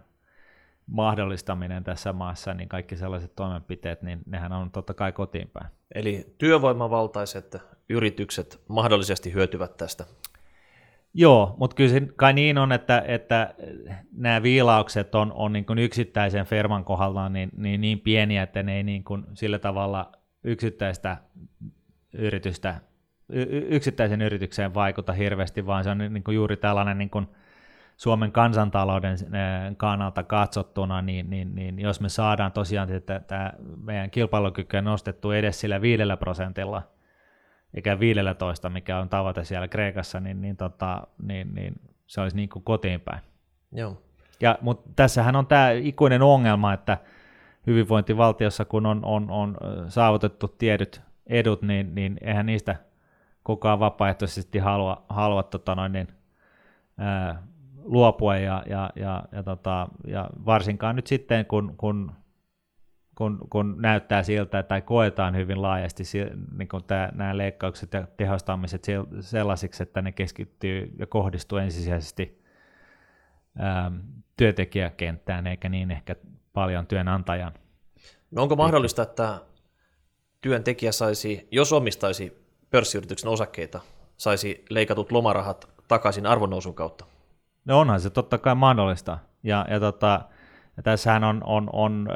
mahdollistaminen 0.86 1.84
tässä 1.84 2.12
maassa, 2.12 2.54
niin 2.54 2.68
kaikki 2.68 2.96
sellaiset 2.96 3.36
toimenpiteet, 3.36 4.02
niin 4.02 4.20
nehän 4.26 4.52
on 4.52 4.70
totta 4.70 4.94
kai 4.94 5.12
kotiin 5.12 5.50
päin. 5.52 5.66
Eli 5.94 6.34
työvoimavaltaiset 6.38 7.56
yritykset 7.88 8.60
mahdollisesti 8.68 9.32
hyötyvät 9.32 9.76
tästä. 9.76 10.04
Joo, 11.14 11.54
mutta 11.58 11.76
kyllä 11.76 11.90
se 11.90 12.02
kai 12.16 12.32
niin 12.32 12.58
on, 12.58 12.72
että, 12.72 13.02
että 13.06 13.54
nämä 14.12 14.42
viilaukset 14.42 15.14
on, 15.14 15.32
on 15.32 15.52
niin 15.52 15.64
kuin 15.64 15.78
yksittäisen 15.78 16.46
firman 16.46 16.84
kohdalla 16.84 17.28
niin, 17.28 17.50
niin, 17.56 17.80
niin 17.80 18.00
pieniä, 18.00 18.42
että 18.42 18.62
ne 18.62 18.76
ei 18.76 18.82
niin 18.82 19.04
kuin 19.04 19.24
sillä 19.34 19.58
tavalla 19.58 20.12
yksittäistä 20.44 21.16
yritystä 22.12 22.80
yksittäisen 23.68 24.22
yritykseen 24.22 24.74
vaikuta 24.74 25.12
hirveästi, 25.12 25.66
vaan 25.66 25.84
se 25.84 25.90
on 25.90 25.98
niin 25.98 26.24
kuin 26.24 26.34
juuri 26.34 26.56
tällainen 26.56 26.98
niin 26.98 27.10
kuin 27.10 27.28
Suomen 27.96 28.32
kansantalouden 28.32 29.16
kannalta 29.76 30.22
katsottuna, 30.22 31.02
niin, 31.02 31.30
niin, 31.30 31.54
niin 31.54 31.78
jos 31.78 32.00
me 32.00 32.08
saadaan 32.08 32.52
tosiaan 32.52 32.92
että 32.92 33.20
tämä 33.20 33.52
meidän 33.82 34.10
kilpailukykyä 34.10 34.82
nostettu 34.82 35.30
edes 35.30 35.60
sillä 35.60 35.80
viidellä 35.80 36.16
prosentilla, 36.16 36.82
eikä 37.74 38.00
15, 38.00 38.70
mikä 38.70 38.98
on 38.98 39.08
tavoite 39.08 39.44
siellä 39.44 39.68
Kreikassa, 39.68 40.20
niin, 40.20 40.40
niin, 40.40 40.56
tota, 40.56 41.06
niin, 41.22 41.54
niin 41.54 41.74
se 42.06 42.20
olisi 42.20 42.36
niin 42.36 42.48
kuin 42.48 42.62
kotiin 42.62 43.00
päin. 43.00 43.20
Joo. 43.72 44.02
Ja, 44.40 44.58
mutta 44.60 44.90
tässähän 44.96 45.36
on 45.36 45.46
tämä 45.46 45.70
ikuinen 45.70 46.22
ongelma, 46.22 46.72
että 46.72 46.98
hyvinvointivaltiossa, 47.66 48.64
kun 48.64 48.86
on, 48.86 49.04
on, 49.04 49.30
on 49.30 49.56
saavutettu 49.88 50.48
tiedyt 50.48 51.02
edut, 51.26 51.62
niin, 51.62 51.94
niin 51.94 52.18
eihän 52.22 52.46
niistä– 52.46 52.76
kukaan 53.44 53.80
vapaaehtoisesti 53.80 54.58
halua, 54.58 55.04
halua 55.08 55.42
tota 55.42 55.74
noin, 55.74 55.92
niin, 55.92 56.08
ää, 56.98 57.42
luopua 57.84 58.36
ja, 58.36 58.62
ja, 58.66 58.90
ja, 58.96 59.24
ja, 59.32 59.42
tota, 59.42 59.88
ja 60.06 60.30
varsinkaan 60.46 60.96
nyt 60.96 61.06
sitten, 61.06 61.46
kun, 61.46 61.74
kun, 61.76 62.12
kun, 63.14 63.38
kun 63.50 63.74
näyttää 63.78 64.22
siltä 64.22 64.62
tai 64.62 64.82
koetaan 64.82 65.36
hyvin 65.36 65.62
laajasti 65.62 66.02
niin 66.58 66.68
kun 66.68 66.84
tää, 66.84 67.12
nämä 67.14 67.36
leikkaukset 67.36 67.92
ja 67.92 68.06
tehostamiset 68.16 68.86
sellaisiksi, 69.20 69.82
että 69.82 70.02
ne 70.02 70.12
keskittyy 70.12 70.94
ja 70.98 71.06
kohdistuu 71.06 71.58
ensisijaisesti 71.58 72.42
ää, 73.58 73.92
työntekijäkenttään 74.36 75.46
eikä 75.46 75.68
niin 75.68 75.90
ehkä 75.90 76.16
paljon 76.52 76.86
työnantajan. 76.86 77.52
No 78.30 78.42
onko 78.42 78.56
mahdollista, 78.56 79.02
että 79.02 79.40
työntekijä 80.40 80.92
saisi, 80.92 81.48
jos 81.50 81.72
omistaisi 81.72 82.43
pörssiyrityksen 82.74 83.30
osakkeita 83.30 83.80
saisi 84.16 84.64
leikatut 84.70 85.12
lomarahat 85.12 85.68
takaisin 85.88 86.26
arvonnousun 86.26 86.74
kautta? 86.74 87.04
No 87.64 87.80
onhan 87.80 88.00
se 88.00 88.10
totta 88.10 88.38
kai 88.38 88.54
mahdollista. 88.54 89.18
Ja, 89.42 89.66
ja, 89.70 89.80
tota, 89.80 90.20
ja 90.76 90.82
tässähän 90.82 91.24
on, 91.24 91.40
on, 91.44 91.70
on 91.72 92.08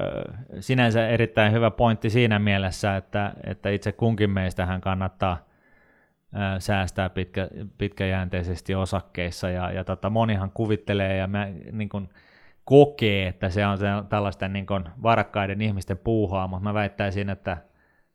sinänsä 0.60 1.08
erittäin 1.08 1.52
hyvä 1.52 1.70
pointti 1.70 2.10
siinä 2.10 2.38
mielessä, 2.38 2.96
että, 2.96 3.32
että 3.46 3.70
itse 3.70 3.92
kunkin 3.92 4.30
meistähän 4.30 4.80
kannattaa 4.80 5.46
säästää 6.58 7.10
pitkä, 7.10 7.48
pitkäjänteisesti 7.78 8.74
osakkeissa, 8.74 9.50
ja, 9.50 9.72
ja 9.72 9.84
tota, 9.84 10.10
monihan 10.10 10.50
kuvittelee 10.50 11.16
ja 11.16 11.26
mä, 11.26 11.48
niin 11.72 11.88
kun, 11.88 12.08
kokee, 12.64 13.28
että 13.28 13.50
se 13.50 13.66
on 13.66 13.78
tällaisten 14.08 14.52
niin 14.52 14.66
kun, 14.66 14.88
varakkaiden 15.02 15.62
ihmisten 15.62 15.98
puuhaa, 15.98 16.46
mutta 16.46 16.64
mä 16.64 16.74
väittäisin, 16.74 17.30
että, 17.30 17.56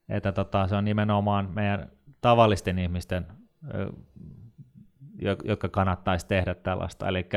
että 0.10 0.32
tota, 0.32 0.68
se 0.68 0.76
on 0.76 0.86
nimenomaan 0.86 1.50
meidän 1.54 1.90
tavallisten 2.24 2.80
ihmisten, 2.80 3.26
jotka 5.44 5.70
kannattaisi 5.70 6.28
tehdä 6.28 6.56
tällaista. 6.56 7.08
Eli 7.08 7.30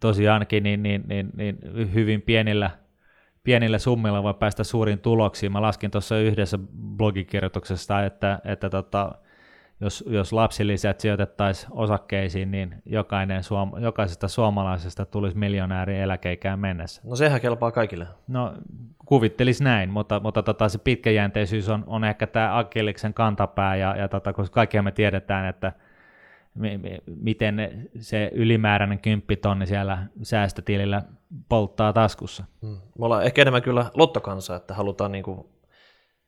tosiaankin 0.00 0.62
niin, 0.62 0.82
niin, 0.82 1.02
niin, 1.06 1.30
niin 1.36 1.58
hyvin 1.94 2.22
pienillä, 2.22 2.70
pienillä 3.42 3.78
summilla 3.78 4.22
voi 4.22 4.34
päästä 4.34 4.64
suuriin 4.64 4.98
tuloksiin. 4.98 5.52
Mä 5.52 5.62
laskin 5.62 5.90
tuossa 5.90 6.18
yhdessä 6.18 6.58
blogikirjoituksesta, 6.96 8.04
että, 8.04 8.40
että 8.44 8.70
tota, 8.70 9.12
jos, 9.80 10.04
jos 10.06 10.32
lapsilisät 10.32 11.00
sijoitettaisiin 11.00 11.72
osakkeisiin, 11.72 12.50
niin 12.50 12.74
jokainen 12.86 13.42
suom, 13.42 13.72
jokaisesta 13.80 14.28
suomalaisesta 14.28 15.04
tulisi 15.06 15.38
miljonääri 15.38 16.00
eläkeikään 16.00 16.58
mennessä. 16.58 17.02
No 17.04 17.16
sehän 17.16 17.40
kelpaa 17.40 17.70
kaikille. 17.70 18.06
No 18.28 18.54
kuvittelisi 19.04 19.64
näin, 19.64 19.90
mutta, 19.90 20.20
mutta 20.20 20.42
tota, 20.42 20.68
se 20.68 20.78
pitkäjänteisyys 20.78 21.68
on, 21.68 21.84
on 21.86 22.04
ehkä 22.04 22.26
tämä 22.26 22.58
Akilliksen 22.58 23.14
kantapää, 23.14 23.76
ja, 23.76 23.96
ja 23.96 24.08
tota, 24.08 24.32
koska 24.32 24.54
kaikkihan 24.54 24.84
me 24.84 24.92
tiedetään, 24.92 25.46
että, 25.46 25.72
miten 27.06 27.88
se 28.00 28.30
ylimääräinen 28.34 28.98
kymppitonni 28.98 29.66
siellä 29.66 29.98
säästötilillä 30.22 31.02
polttaa 31.48 31.92
taskussa. 31.92 32.44
Hmm. 32.62 32.76
Me 32.98 33.04
ollaan 33.04 33.24
ehkä 33.24 33.42
enemmän 33.42 33.62
kyllä 33.62 33.86
lottokansa, 33.94 34.56
että 34.56 34.74
halutaan 34.74 35.12
niin 35.12 35.24
kuin 35.24 35.46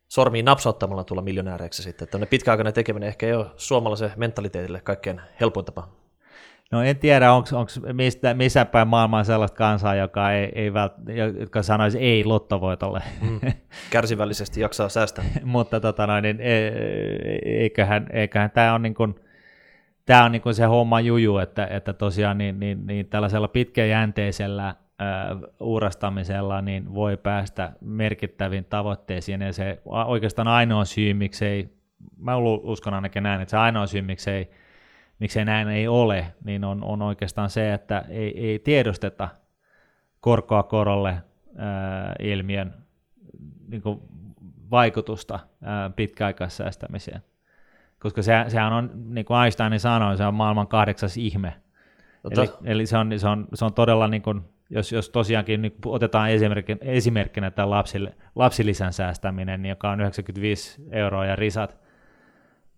sormiin 0.09 0.45
napsauttamalla 0.45 1.05
tulla 1.05 1.23
miljonääreiksi 1.23 1.83
sitten. 1.83 2.09
Tämmöinen 2.09 2.29
pitkäaikainen 2.29 2.75
tekeminen 2.75 3.09
ehkä 3.09 3.27
ei 3.27 3.35
ole 3.35 3.47
suomalaisen 3.57 4.13
mentaliteetille 4.17 4.81
kaikkein 4.81 5.21
helpoin 5.41 5.67
tapa. 5.67 5.89
No 6.73 6.83
en 6.83 6.97
tiedä, 6.97 7.33
onko 7.33 7.51
mistä, 7.93 8.35
missä 8.35 8.65
päin 8.65 8.89
maailmaa 8.89 9.25
sellaista 9.25 9.57
kansaa, 9.57 9.95
joka, 9.95 10.33
ei, 10.33 10.53
ei 10.55 10.73
vält, 10.73 10.93
joka 11.41 11.63
sanoisi 11.63 11.99
ei 11.99 12.25
lottovoitolle. 12.25 13.03
Mm, 13.21 13.41
kärsivällisesti 13.91 14.61
jaksaa 14.61 14.89
säästää. 14.89 15.25
Mutta 15.45 15.81
tota 15.81 16.07
noin, 16.07 16.23
niin, 16.23 16.41
e, 16.41 16.69
eiköhän, 17.45 18.07
eiköhän 18.13 18.51
tämä 18.51 18.75
on 18.75 18.83
niin 18.83 18.95
kuin, 18.95 19.15
tämä 20.07 20.25
on 20.25 20.33
niin 20.33 20.43
kuin 20.43 20.55
se 20.55 20.65
homma 20.65 21.01
juju, 21.01 21.39
että, 21.39 21.67
että 21.67 21.93
tosiaan 21.93 22.39
niin, 22.39 22.61
niin, 22.61 22.87
niin 22.87 23.07
tällaisella 23.07 23.49
pitkäjänteisellä 23.49 24.75
uurastamisella 25.61 26.62
niin 26.62 26.95
voi 26.95 27.17
päästä 27.17 27.73
merkittäviin 27.81 28.65
tavoitteisiin, 28.65 29.41
ja 29.41 29.53
se 29.53 29.83
oikeastaan 29.85 30.49
ainoa 30.49 30.85
syy, 30.85 31.15
miksei, 31.15 31.76
mä 32.17 32.37
uskon 32.62 32.95
ainakin 32.95 33.23
näin, 33.23 33.41
että 33.41 33.50
se 33.50 33.57
ainoa 33.57 33.87
syy, 33.87 34.03
miksei, 34.03 34.50
miksei 35.19 35.45
näin 35.45 35.69
ei 35.69 35.88
ole, 35.88 36.35
niin 36.45 36.65
on, 36.65 36.85
on 36.85 37.03
oikeastaan 37.03 37.50
se, 37.50 37.73
että 37.73 38.05
ei, 38.09 38.49
ei 38.50 38.59
tiedosteta 38.59 39.29
korkoa 40.21 40.62
korolle 40.62 41.11
äh, 41.11 41.23
ilmiön 42.21 42.75
niin 43.69 43.83
kuin 43.83 44.00
vaikutusta 44.71 45.38
pitkäaikaissäästämiseen 45.97 47.23
koska 47.99 48.23
se, 48.23 48.45
sehän 48.49 48.73
on, 48.73 48.91
niin 48.95 49.25
kuin 49.25 49.43
Einstein 49.43 49.81
sanoi, 49.81 50.17
se 50.17 50.25
on 50.25 50.35
maailman 50.35 50.69
kahdeksas 50.69 51.17
ihme. 51.17 51.55
Eli, 52.31 52.50
eli 52.65 52.87
se, 52.87 52.97
on, 52.97 53.19
se, 53.19 53.29
on, 53.29 53.49
se 53.55 53.65
on 53.65 53.75
todella, 53.75 54.09
niin 54.09 54.23
kuin, 54.23 54.45
jos, 54.70 54.92
jos 54.92 55.11
tosiaankin 55.11 55.62
niin 55.62 55.75
otetaan 55.85 56.30
esimerkkinä, 56.30 56.78
esimerkkinä 56.82 57.50
tämä 57.50 57.70
lapsille, 57.70 58.14
lapsilisän 58.35 58.92
säästäminen, 58.92 59.62
niin 59.62 59.70
joka 59.70 59.90
on 59.90 60.00
95 60.00 60.82
euroa 60.90 61.26
ja 61.26 61.37
risat, 61.37 61.76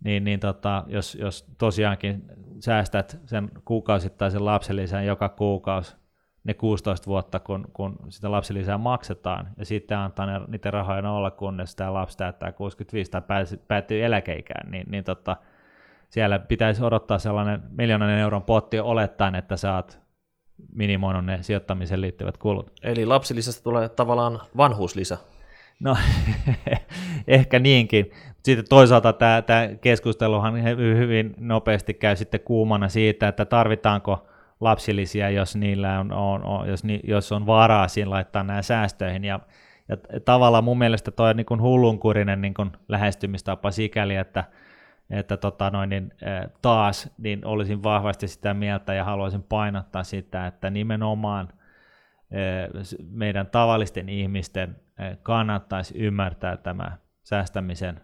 niin, 0.04 0.24
niin 0.24 0.40
tota, 0.40 0.84
jos, 0.86 1.14
jos 1.14 1.46
tosiaankin 1.58 2.24
säästät 2.60 3.20
sen 3.26 3.50
kuukausittaisen 3.64 4.44
lapsilisän 4.44 5.06
joka 5.06 5.28
kuukausi, 5.28 5.96
ne 6.44 6.54
16 6.54 7.06
vuotta, 7.06 7.40
kun, 7.40 7.64
kun 7.72 7.98
sitä 8.08 8.30
lapsilisää 8.30 8.78
maksetaan, 8.78 9.48
ja 9.56 9.64
sitten 9.64 9.98
antaa 9.98 10.26
ne, 10.26 10.40
niiden 10.48 10.72
rahoja 10.72 11.10
olla, 11.10 11.30
kunnes 11.30 11.76
tämä 11.76 11.94
lapsi 11.94 12.18
täyttää 12.18 12.52
65 12.52 13.10
tai 13.10 13.22
päättyy 13.68 14.04
eläkeikään, 14.04 14.70
niin, 14.70 14.86
niin 14.90 15.04
tota, 15.04 15.36
siellä 16.08 16.38
pitäisi 16.38 16.84
odottaa 16.84 17.18
sellainen 17.18 17.62
miljoonan 17.70 18.10
euron 18.10 18.42
potti 18.42 18.80
olettaen, 18.80 19.34
että 19.34 19.56
saat 19.56 20.07
minimoinut 20.74 21.24
ne 21.24 21.38
sijoittamiseen 21.40 22.00
liittyvät 22.00 22.36
kulut. 22.36 22.72
Eli 22.82 23.06
lapsilisästä 23.06 23.62
tulee 23.62 23.88
tavallaan 23.88 24.40
vanhuuslisä. 24.56 25.18
No, 25.80 25.96
ehkä 27.26 27.58
niinkin. 27.58 28.10
Sitten 28.42 28.64
toisaalta 28.68 29.12
tämä, 29.12 29.42
tämä 29.42 29.68
keskusteluhan 29.80 30.64
hyvin 30.98 31.34
nopeasti 31.38 31.94
käy 31.94 32.16
sitten 32.16 32.40
kuumana 32.40 32.88
siitä, 32.88 33.28
että 33.28 33.44
tarvitaanko– 33.44 34.18
lapsilisiä, 34.60 35.30
jos 35.30 35.56
niillä 35.56 36.00
on, 36.00 36.12
on, 36.12 36.44
on 36.44 36.68
jos, 36.68 36.84
ni, 36.84 37.00
jos 37.04 37.32
on 37.32 37.46
varaa 37.46 37.88
siinä 37.88 38.10
laittaa 38.10 38.42
nämä 38.42 38.62
säästöihin. 38.62 39.24
Ja, 39.24 39.40
ja 39.88 39.96
tavallaan 40.24 40.64
mun 40.64 40.78
mielestä 40.78 41.10
toi 41.10 41.30
on 41.30 41.36
niin 41.36 41.46
kuin 41.46 41.62
hullunkurinen 41.62 42.40
niin 42.40 42.54
kuin 42.54 42.72
lähestymistapa 42.88 43.70
sikäli, 43.70 44.16
että, 44.16 44.44
että 45.10 45.36
tota 45.36 45.70
noin, 45.70 45.90
niin, 45.90 46.12
taas 46.62 47.10
niin 47.18 47.46
olisin 47.46 47.82
vahvasti 47.82 48.28
sitä 48.28 48.54
mieltä 48.54 48.94
ja 48.94 49.04
haluaisin 49.04 49.42
painottaa 49.42 50.04
sitä, 50.04 50.46
että 50.46 50.70
nimenomaan 50.70 51.48
meidän 53.10 53.46
tavallisten 53.46 54.08
ihmisten 54.08 54.76
kannattaisi 55.22 55.98
ymmärtää 55.98 56.56
tämä 56.56 56.98
säästämisen 57.22 58.00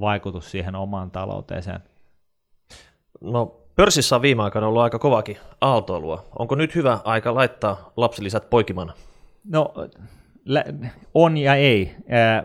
vaikutus 0.00 0.50
siihen 0.50 0.74
omaan 0.74 1.10
talouteeseen. 1.10 1.80
No 3.20 3.60
Pörssissä 3.76 4.16
on 4.16 4.22
viime 4.22 4.42
aikoina 4.42 4.68
ollut 4.68 4.82
aika 4.82 4.98
kovakin 4.98 5.36
aaltoilua. 5.60 6.24
Onko 6.38 6.54
nyt 6.54 6.74
hyvä 6.74 6.98
aika 7.04 7.34
laittaa 7.34 7.92
lapsilisät 7.96 8.50
poikimana? 8.50 8.92
No 9.44 9.74
on 11.14 11.36
ja 11.36 11.54
ei, 11.54 11.96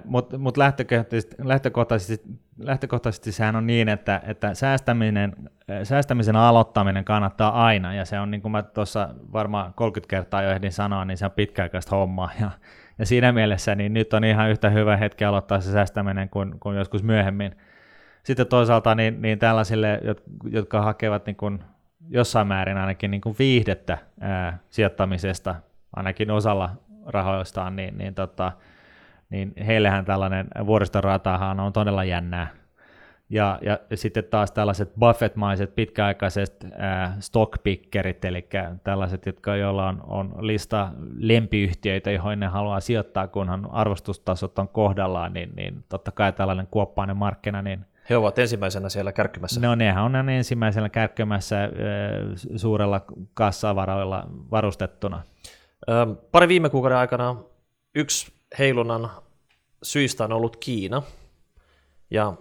mutta 0.06 0.38
mut 0.38 0.58
lähtökohtaisesti, 0.58 1.36
lähtökohtaisesti, 1.44 2.24
lähtökohtaisesti 2.60 3.32
sehän 3.32 3.56
on 3.56 3.68
niin, 3.68 3.90
että, 3.90 4.22
että 4.28 4.54
säästäminen, 4.54 5.36
säästämisen 5.84 6.36
aloittaminen 6.36 7.06
kannattaa 7.06 7.66
aina, 7.66 7.94
ja 7.94 8.06
se 8.06 8.20
on 8.20 8.32
niin 8.32 8.42
kuin 8.42 8.52
mä 8.52 8.64
tuossa 8.64 9.10
varmaan 9.34 9.74
30 9.74 10.10
kertaa 10.10 10.42
jo 10.42 10.52
ehdin 10.52 10.72
sanoa, 10.72 11.06
niin 11.06 11.18
se 11.18 11.26
on 11.26 11.32
pitkäaikaista 11.32 11.96
hommaa, 11.96 12.30
ja, 12.40 12.52
ja 13.00 13.06
siinä 13.06 13.32
mielessä 13.32 13.76
niin 13.76 13.94
nyt 13.94 14.14
on 14.14 14.24
ihan 14.24 14.50
yhtä 14.50 14.70
hyvä 14.70 14.98
hetki 14.98 15.26
aloittaa 15.26 15.62
se 15.62 15.72
säästäminen 15.72 16.30
kuin, 16.30 16.60
kuin 16.60 16.78
joskus 16.78 17.04
myöhemmin– 17.04 17.56
sitten 18.24 18.48
toisaalta 18.48 18.96
niin, 18.96 19.22
niin 19.22 19.40
tällaisille, 19.40 20.02
jotka 20.52 20.82
hakevat 20.82 21.26
niin 21.26 21.36
kuin 21.36 21.64
jossain 22.10 22.48
määrin 22.48 22.78
ainakin 22.78 23.12
niin 23.12 23.22
kuin 23.22 23.36
viihdettä 23.40 23.98
ää, 24.20 24.60
sijoittamisesta, 24.70 25.56
ainakin 25.96 26.32
osalla 26.32 26.70
rahoistaan, 27.06 27.76
niin, 27.76 27.98
niin, 27.98 28.16
tota, 28.16 28.52
niin 29.30 29.54
heillehän 29.66 30.06
tällainen 30.06 30.48
vuoristoratahan 30.66 31.60
on 31.60 31.74
todella 31.74 32.04
jännää. 32.04 32.48
Ja, 33.30 33.60
ja 33.62 33.80
sitten 33.96 34.24
taas 34.24 34.52
tällaiset 34.52 34.92
Buffett-maiset 35.00 35.76
pitkäaikaiset 35.76 36.66
äh, 36.82 37.20
stockpickerit, 37.20 38.26
eli 38.26 38.50
tällaiset, 38.84 39.26
jotka, 39.26 39.56
joilla 39.56 39.88
on, 39.88 40.02
on 40.08 40.34
lista 40.40 40.90
lempiyhtiöitä, 41.18 42.12
joihin 42.12 42.40
ne 42.40 42.48
haluaa 42.48 42.80
sijoittaa, 42.80 43.28
kunhan 43.28 43.72
arvostustasot 43.72 44.60
on 44.60 44.68
kohdallaan, 44.68 45.34
niin, 45.34 45.50
niin 45.56 45.84
totta 45.90 46.12
kai 46.12 46.34
tällainen 46.34 46.68
kuoppainen 46.72 47.18
markkina, 47.18 47.62
niin 47.62 47.86
he 48.10 48.18
ovat 48.18 48.40
ensimmäisenä 48.40 48.90
siellä 48.90 49.12
kärkkymässä. 49.12 49.62
No 49.62 49.76
nehän 49.76 50.04
on 50.04 50.30
ensimmäisenä 50.30 50.90
kärkkymässä 50.90 51.70
suurella 52.56 53.02
kassavaroilla 53.34 54.28
varustettuna. 54.52 55.22
Pari 56.32 56.48
viime 56.48 56.70
kuukauden 56.70 56.98
aikana 56.98 57.36
yksi 57.96 58.34
heilunnan 58.60 59.10
syistä 59.84 60.24
on 60.24 60.32
ollut 60.32 60.58
Kiina. 60.58 61.04
Ja 62.12 62.34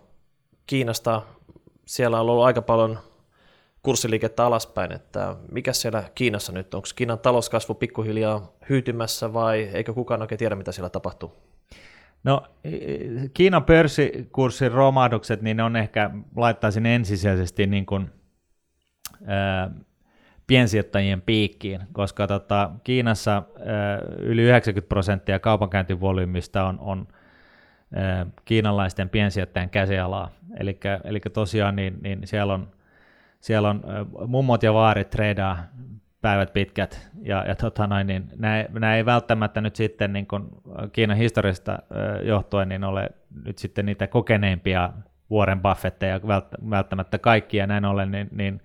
Kiinasta 0.67 1.23
siellä 1.87 2.21
on 2.21 2.31
ollut 2.31 2.45
aika 2.45 2.63
paljon 2.63 2.99
kurssiliikettä 3.83 4.47
alaspäin, 4.47 4.93
että 4.93 5.37
mikä 5.53 5.73
siellä 5.73 6.05
Kiinassa 6.15 6.53
nyt, 6.53 6.75
onko 6.75 6.89
Kiinan 6.97 7.19
talouskasvu 7.19 7.75
pikkuhiljaa 7.75 8.53
hyytymässä 8.69 9.33
vai 9.33 9.61
eikö 9.63 9.95
kukaan 9.95 10.23
oikein 10.23 10.39
tiedä, 10.39 10.55
mitä 10.55 10.73
siellä 10.73 10.91
tapahtuu? 10.91 11.33
No 12.25 12.43
Kiinan 13.35 13.65
pörssikurssin 13.65 14.73
romahdukset, 14.73 15.43
niin 15.43 15.57
ne 15.57 15.63
on 15.63 15.77
ehkä, 15.77 16.11
laittaisin 16.37 16.87
ensisijaisesti 16.87 17.67
niin 17.67 17.87
kuin, 17.87 18.11
piensijoittajien 20.51 21.23
piikkiin, 21.23 21.81
koska 21.93 22.27
tota, 22.27 22.71
Kiinassa 22.85 23.43
yli 24.19 24.43
90 24.43 24.89
prosenttia 24.89 25.39
kaupankäyntivolyymista 25.39 26.65
on, 26.65 26.79
on 26.81 27.09
kiinalaisten 28.45 29.09
piensijoittajien 29.09 29.71
käsialaa. 29.71 30.31
Eli 31.05 31.21
tosiaan 31.33 31.77
niin, 31.77 31.99
niin 32.03 32.21
siellä 32.25 32.55
on, 32.55 32.69
siellä 33.41 33.71
on 33.71 33.83
mummot 34.27 34.63
ja 34.63 34.75
vaarit 34.75 35.11
treidaa 35.11 35.59
päivät 36.21 36.53
pitkät, 36.53 37.11
ja, 37.23 37.45
ja 37.49 37.55
tota 37.55 37.87
noin, 37.87 38.07
niin 38.07 38.29
nämä, 38.37 38.65
nämä 38.71 38.97
ei 38.97 39.07
välttämättä 39.07 39.61
nyt 39.61 39.77
sitten 39.77 40.13
niin 40.13 40.27
kuin 40.27 40.45
Kiinan 40.93 41.17
historiasta 41.17 41.79
johtuen 42.23 42.69
niin 42.69 42.85
ole 42.85 43.11
nyt 43.45 43.59
sitten 43.59 43.87
niitä 43.87 44.07
kokeneimpia 44.07 44.91
Warren 45.33 45.61
Buffetteja 45.61 46.21
välttämättä 46.71 47.19
kaikkia 47.19 47.67
näin 47.67 47.85
ollen, 47.85 48.11
niin, 48.11 48.29
niin 48.33 48.63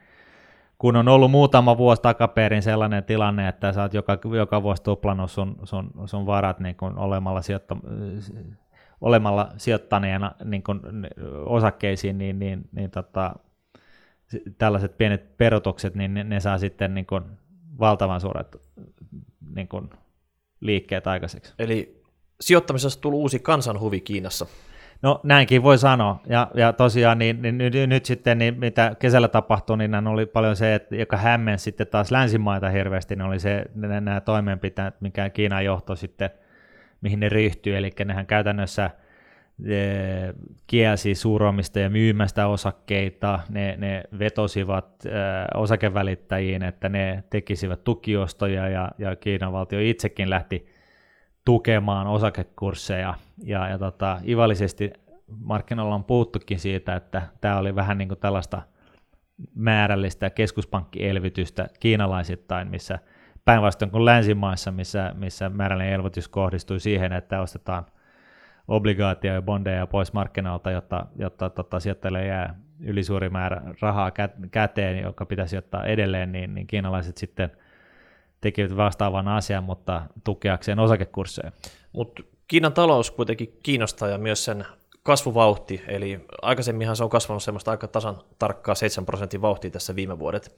kun 0.77 0.95
on 0.95 1.07
ollut 1.07 1.31
muutama 1.31 1.77
vuosi 1.77 2.01
takaperin 2.01 2.63
sellainen 2.63 3.03
tilanne, 3.03 3.47
että 3.47 3.73
sä 3.73 3.81
oot 3.81 3.93
joka, 3.93 4.19
joka 4.37 4.63
vuosi 4.63 4.83
tuplannut 4.83 5.31
sun, 5.31 5.55
sun, 5.63 5.91
sun 6.05 6.25
varat 6.25 6.59
niin 6.59 6.75
kuin 6.75 6.97
olemalla, 6.97 7.41
sijoitta, 7.41 7.77
olemalla 9.01 9.51
sijoittaneena 9.57 10.31
niin 10.43 10.63
kuin 10.63 10.81
osakkeisiin, 11.45 12.17
niin, 12.17 12.39
niin, 12.39 12.69
niin 12.71 12.91
tota, 12.91 13.35
tällaiset 14.57 14.97
pienet 14.97 15.37
perutukset, 15.37 15.95
niin 15.95 16.13
ne, 16.13 16.23
ne 16.23 16.39
saa 16.39 16.57
sitten 16.57 16.93
niin 16.93 17.05
kuin 17.05 17.23
valtavan 17.79 18.21
suuret 18.21 18.55
niin 19.55 19.67
kuin, 19.67 19.89
liikkeet 20.59 21.07
aikaiseksi. 21.07 21.53
Eli 21.59 22.03
sijoittamisessa 22.41 23.01
tullut 23.01 23.19
uusi 23.19 23.39
kansanhuvi 23.39 24.01
Kiinassa. 24.01 24.45
No 25.01 25.19
näinkin 25.23 25.63
voi 25.63 25.77
sanoa, 25.77 26.21
ja, 26.27 26.47
ja 26.53 26.73
tosiaan 26.73 27.19
niin, 27.19 27.41
niin, 27.41 27.57
nyt, 27.57 27.73
nyt 27.87 28.05
sitten 28.05 28.37
niin, 28.37 28.59
mitä 28.59 28.95
kesällä 28.99 29.27
tapahtui, 29.27 29.77
niin 29.77 30.07
oli 30.07 30.25
paljon 30.25 30.55
se, 30.55 30.75
että 30.75 30.95
joka 30.95 31.17
hämmensi 31.17 31.63
sitten 31.63 31.87
taas 31.87 32.11
länsimaita 32.11 32.69
hirveästi, 32.69 33.15
niin 33.15 33.25
oli 33.25 33.39
se, 33.39 33.65
nämä 33.75 34.21
toimenpiteet, 34.21 35.01
mikä 35.01 35.29
Kiinan 35.29 35.65
johto 35.65 35.95
sitten, 35.95 36.29
mihin 37.01 37.19
ne 37.19 37.29
ryhtyy, 37.29 37.77
eli 37.77 37.91
nehän 38.05 38.25
käytännössä 38.25 38.89
kielsi 40.67 41.15
suromista 41.15 41.79
ja 41.79 41.89
myymästä 41.89 42.47
osakkeita, 42.47 43.39
ne, 43.49 43.75
ne 43.77 44.03
vetosivat 44.19 45.03
osakevälittäjiin, 45.53 46.63
että 46.63 46.89
ne 46.89 47.23
tekisivät 47.29 47.83
tukiostoja 47.83 48.69
ja, 48.69 48.91
ja 48.97 49.15
Kiinan 49.15 49.53
valtio 49.53 49.79
itsekin 49.79 50.29
lähti 50.29 50.74
tukemaan 51.45 52.07
osakekursseja. 52.07 53.13
Ja, 53.43 53.69
ja 53.69 53.77
tota, 53.77 54.19
ivallisesti 54.27 54.93
markkinoilla 55.39 55.95
on 55.95 56.03
puhuttukin 56.03 56.59
siitä, 56.59 56.95
että 56.95 57.21
tämä 57.41 57.57
oli 57.57 57.75
vähän 57.75 57.97
niin 57.97 58.07
kuin 58.07 58.19
tällaista 58.19 58.61
määrällistä 59.55 60.29
keskuspankkielvytystä 60.29 61.67
kiinalaisittain, 61.79 62.67
missä 62.67 62.99
päinvastoin 63.45 63.91
kuin 63.91 64.05
länsimaissa, 64.05 64.71
missä, 64.71 65.13
missä 65.17 65.49
määrällinen 65.49 65.93
elvytys 65.93 66.27
kohdistui 66.27 66.79
siihen, 66.79 67.13
että 67.13 67.41
ostetaan 67.41 67.85
obligaatio 68.67 69.33
ja 69.33 69.41
bondeja 69.41 69.87
pois 69.87 70.13
markkinoilta, 70.13 70.71
jotta, 70.71 71.05
jotta 71.15 71.49
tota, 71.49 71.79
sijoittajille 71.79 72.25
jää 72.25 72.55
ylisuuri 72.79 73.29
määrä 73.29 73.61
rahaa 73.81 74.11
käteen, 74.51 75.03
joka 75.03 75.25
pitäisi 75.25 75.57
ottaa 75.57 75.85
edelleen, 75.85 76.31
niin, 76.31 76.55
niin 76.55 76.67
kiinalaiset 76.67 77.17
sitten 77.17 77.51
tekivät 78.45 78.77
vastaavan 78.77 79.27
asian, 79.27 79.63
mutta 79.63 80.01
tukeakseen 80.23 80.79
osakekursseja. 80.79 81.51
Mutta 81.93 82.23
Kiinan 82.47 82.73
talous 82.73 83.11
kuitenkin 83.11 83.59
kiinnostaa 83.63 84.07
ja 84.07 84.17
myös 84.17 84.45
sen 84.45 84.65
kasvuvauhti, 85.03 85.81
eli 85.87 86.25
aikaisemminhan 86.41 86.95
se 86.95 87.03
on 87.03 87.09
kasvanut 87.09 87.43
semmoista 87.43 87.71
aika 87.71 87.87
tasan 87.87 88.17
tarkkaa 88.39 88.75
7 88.75 89.05
prosentin 89.05 89.41
vauhtia 89.41 89.71
tässä 89.71 89.95
viime 89.95 90.19
vuodet. 90.19 90.57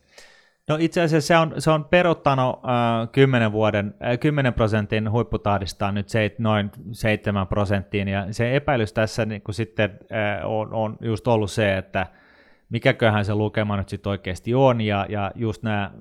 No 0.67 0.77
itse 0.79 1.01
asiassa 1.01 1.27
se 1.27 1.37
on, 1.37 1.53
se 1.57 1.71
on 1.71 1.85
peruttanut 1.85 2.55
äh, 2.55 3.11
10, 3.11 3.51
vuoden, 3.51 3.95
äh, 4.05 4.19
10 4.19 4.53
prosentin 4.53 5.11
huipputahdistaan 5.11 5.95
nyt 5.95 6.09
se, 6.09 6.35
noin 6.37 6.71
7 6.91 7.47
prosenttiin, 7.47 8.07
ja 8.07 8.27
se 8.31 8.55
epäilys 8.55 8.93
tässä 8.93 9.25
niin 9.25 9.41
kuin 9.41 9.55
sitten 9.55 9.99
äh, 10.11 10.49
on, 10.49 10.73
on 10.73 10.97
just 11.01 11.27
ollut 11.27 11.51
se, 11.51 11.77
että 11.77 12.07
mikäköhän 12.69 13.25
se 13.25 13.35
lukema 13.35 13.77
nyt 13.77 13.89
sitten 13.89 14.09
oikeasti 14.09 14.53
on, 14.53 14.81
ja, 14.81 15.05
ja 15.09 15.31
just 15.35 15.63
nämä 15.63 15.83
äh, 15.83 15.91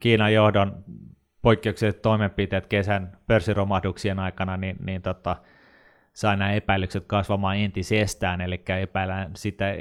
Kiinan 0.00 0.32
johdon 0.32 0.84
poikkeukselliset 1.42 2.02
toimenpiteet 2.02 2.66
kesän 2.66 3.18
pörssiromahduksien 3.26 4.18
aikana, 4.18 4.56
niin, 4.56 4.76
niin 4.84 5.02
tota, 5.02 5.36
sai 6.12 6.36
nämä 6.36 6.52
epäilykset 6.52 7.04
kasvamaan 7.06 7.56
entisestään, 7.56 8.40
eli 8.40 8.62
epäillään 8.80 9.30
sitä, 9.36 9.74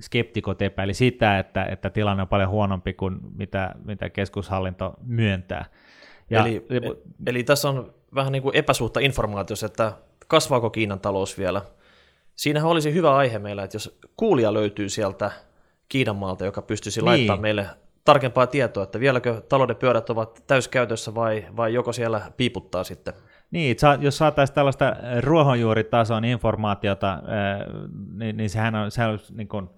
skeptikot 0.00 0.62
epäili 0.62 0.94
sitä, 0.94 1.38
että, 1.38 1.64
että 1.64 1.90
tilanne 1.90 2.22
on 2.22 2.28
paljon 2.28 2.48
huonompi 2.50 2.92
kuin 2.92 3.18
mitä, 3.36 3.74
mitä 3.84 4.10
keskushallinto 4.10 4.94
myöntää. 5.02 5.64
Ja, 6.30 6.40
eli, 6.40 6.66
eli 7.26 7.44
tässä 7.44 7.68
on 7.68 7.94
vähän 8.14 8.32
niin 8.32 8.42
kuin 8.42 8.56
epäsuhta 8.56 9.00
informaatiossa, 9.00 9.66
että 9.66 9.92
kasvaako 10.28 10.70
Kiinan 10.70 11.00
talous 11.00 11.38
vielä. 11.38 11.62
Siinähän 12.36 12.70
olisi 12.70 12.94
hyvä 12.94 13.16
aihe 13.16 13.38
meillä, 13.38 13.62
että 13.62 13.74
jos 13.74 13.98
kuulija 14.16 14.54
löytyy 14.54 14.88
sieltä 14.88 15.30
Kiinan 15.90 16.16
maalta, 16.16 16.44
joka 16.44 16.62
pystyisi 16.62 17.00
niin. 17.00 17.06
laittamaan 17.06 17.40
meille 17.40 17.66
tarkempaa 18.04 18.46
tietoa, 18.46 18.82
että 18.82 19.00
vieläkö 19.00 19.40
talouden 19.48 19.76
pyörät 19.76 20.10
ovat 20.10 20.42
täyskäytössä 20.46 21.14
vai, 21.14 21.46
vai 21.56 21.74
joko 21.74 21.92
siellä 21.92 22.20
piiputtaa 22.36 22.84
sitten. 22.84 23.14
Niin, 23.50 23.76
jos 24.00 24.18
saataisiin 24.18 24.54
tällaista 24.54 24.96
ruohonjuuritason 25.20 26.24
informaatiota, 26.24 27.18
niin, 28.14 28.36
niin 28.36 28.50
sehän 28.50 28.74
on, 28.74 28.90
sehän 28.90 29.10
on 29.10 29.18
niin 29.36 29.48
kuin 29.48 29.68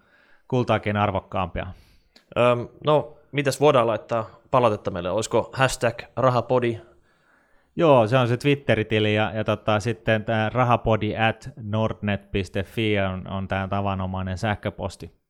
kultaakin 0.49 0.97
arvokkaampia. 0.97 1.67
Öm, 2.39 2.69
no, 2.87 3.15
mitäs 3.33 3.61
voidaan 3.61 3.87
laittaa 3.87 4.31
palautetta 4.51 4.91
meille? 4.91 5.11
Olisiko 5.11 5.51
hashtag 5.53 6.03
rahapodi? 6.17 6.79
Joo, 7.77 8.07
se 8.07 8.19
on 8.19 8.29
se 8.29 8.37
Twitter-tili 8.37 9.15
ja, 9.15 9.33
ja 9.35 9.45
tota, 9.45 9.81
sitten 9.81 10.25
tämä 10.25 10.51
rahapodi 10.55 11.17
at 11.17 11.51
nordnet.fi 11.63 13.01
on, 13.01 13.29
on 13.29 13.49
tämä 13.49 13.69
tavanomainen 13.69 14.39
sähköposti. 14.39 15.22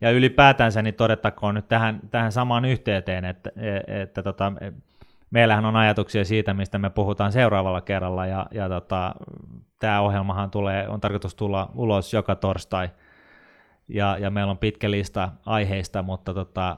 Ja 0.00 0.10
ylipäätänsä 0.10 0.82
niin 0.82 0.94
todettakoon 0.94 1.54
nyt 1.54 1.68
tähän, 1.68 2.00
tähän 2.10 2.32
samaan 2.32 2.64
yhteyteen, 2.64 3.24
että, 3.24 3.50
että, 3.56 4.02
että 4.02 4.22
tota, 4.22 4.52
meillähän 5.30 5.64
on 5.64 5.76
ajatuksia 5.76 6.24
siitä, 6.24 6.54
mistä 6.54 6.78
me 6.78 6.90
puhutaan 6.90 7.32
seuraavalla 7.32 7.80
kerralla, 7.80 8.26
ja, 8.26 8.46
ja 8.50 8.68
tota, 8.68 9.14
tämä 9.80 10.00
ohjelmahan 10.00 10.50
tulee, 10.50 10.88
on 10.88 11.00
tarkoitus 11.00 11.34
tulla 11.34 11.70
ulos 11.74 12.14
joka 12.14 12.36
torstai, 12.36 12.88
ja, 13.88 14.16
ja 14.20 14.30
meillä 14.30 14.50
on 14.50 14.58
pitkä 14.58 14.90
lista 14.90 15.28
aiheista, 15.46 16.02
mutta 16.02 16.34
tota, 16.34 16.76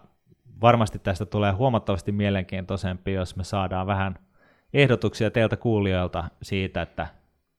varmasti 0.61 0.99
tästä 0.99 1.27
tulee 1.27 1.53
huomattavasti 1.53 2.13
mielenkiintoisempi, 2.13 3.13
jos 3.13 3.37
me 3.37 3.45
saadaan 3.45 3.87
vähän 3.87 4.19
ehdotuksia 4.75 5.31
teiltä 5.31 5.57
kuulijoilta 5.57 6.25
siitä, 6.43 6.83
että 6.83 7.07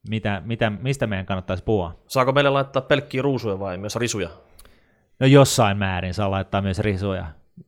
mitä, 0.09 0.41
mitä, 0.45 0.69
mistä 0.69 1.07
meidän 1.07 1.25
kannattaisi 1.25 1.63
puhua. 1.63 1.99
Saako 2.07 2.31
meille 2.31 2.49
laittaa 2.49 2.81
pelkkiä 2.81 3.21
ruusuja 3.21 3.59
vai 3.59 3.77
myös 3.77 3.95
risuja? 3.95 4.29
No 5.21 5.27
jossain 5.27 5.77
määrin 5.77 6.13
saa 6.13 6.31
laittaa 6.31 6.61
myös 6.61 6.79
risuja, 6.79 7.25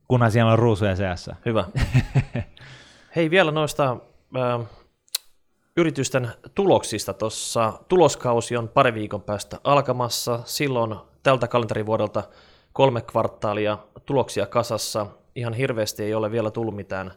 kunhan 0.08 0.32
siellä 0.32 0.52
on 0.52 0.58
ruusuja 0.58 0.96
seassa. 0.96 1.36
Hyvä. 1.46 1.64
Hei, 3.16 3.30
vielä 3.30 3.50
noista 3.50 3.96
äh, 4.36 4.66
yritysten 5.76 6.28
tuloksista. 6.54 7.12
Tuossa 7.12 7.72
tuloskausi 7.88 8.56
on 8.56 8.68
pari 8.68 8.94
viikon 8.94 9.22
päästä 9.22 9.60
alkamassa. 9.64 10.40
Silloin 10.44 10.96
tältä 11.22 11.48
kalenterivuodelta 11.48 12.22
kolme 12.72 13.00
kvartaalia 13.00 13.78
tuloksia 14.06 14.46
kasassa. 14.46 15.06
Ihan 15.34 15.54
hirveästi 15.54 16.02
ei 16.02 16.14
ole 16.14 16.30
vielä 16.30 16.50
tullut 16.50 16.76
mitään 16.76 17.12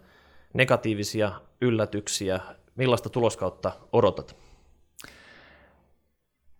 negatiivisia 0.53 1.31
yllätyksiä. 1.61 2.39
Millaista 2.75 3.09
tuloskautta 3.09 3.71
odotat? 3.91 4.35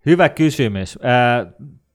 Hyvä 0.06 0.30
kysymys. 0.30 1.00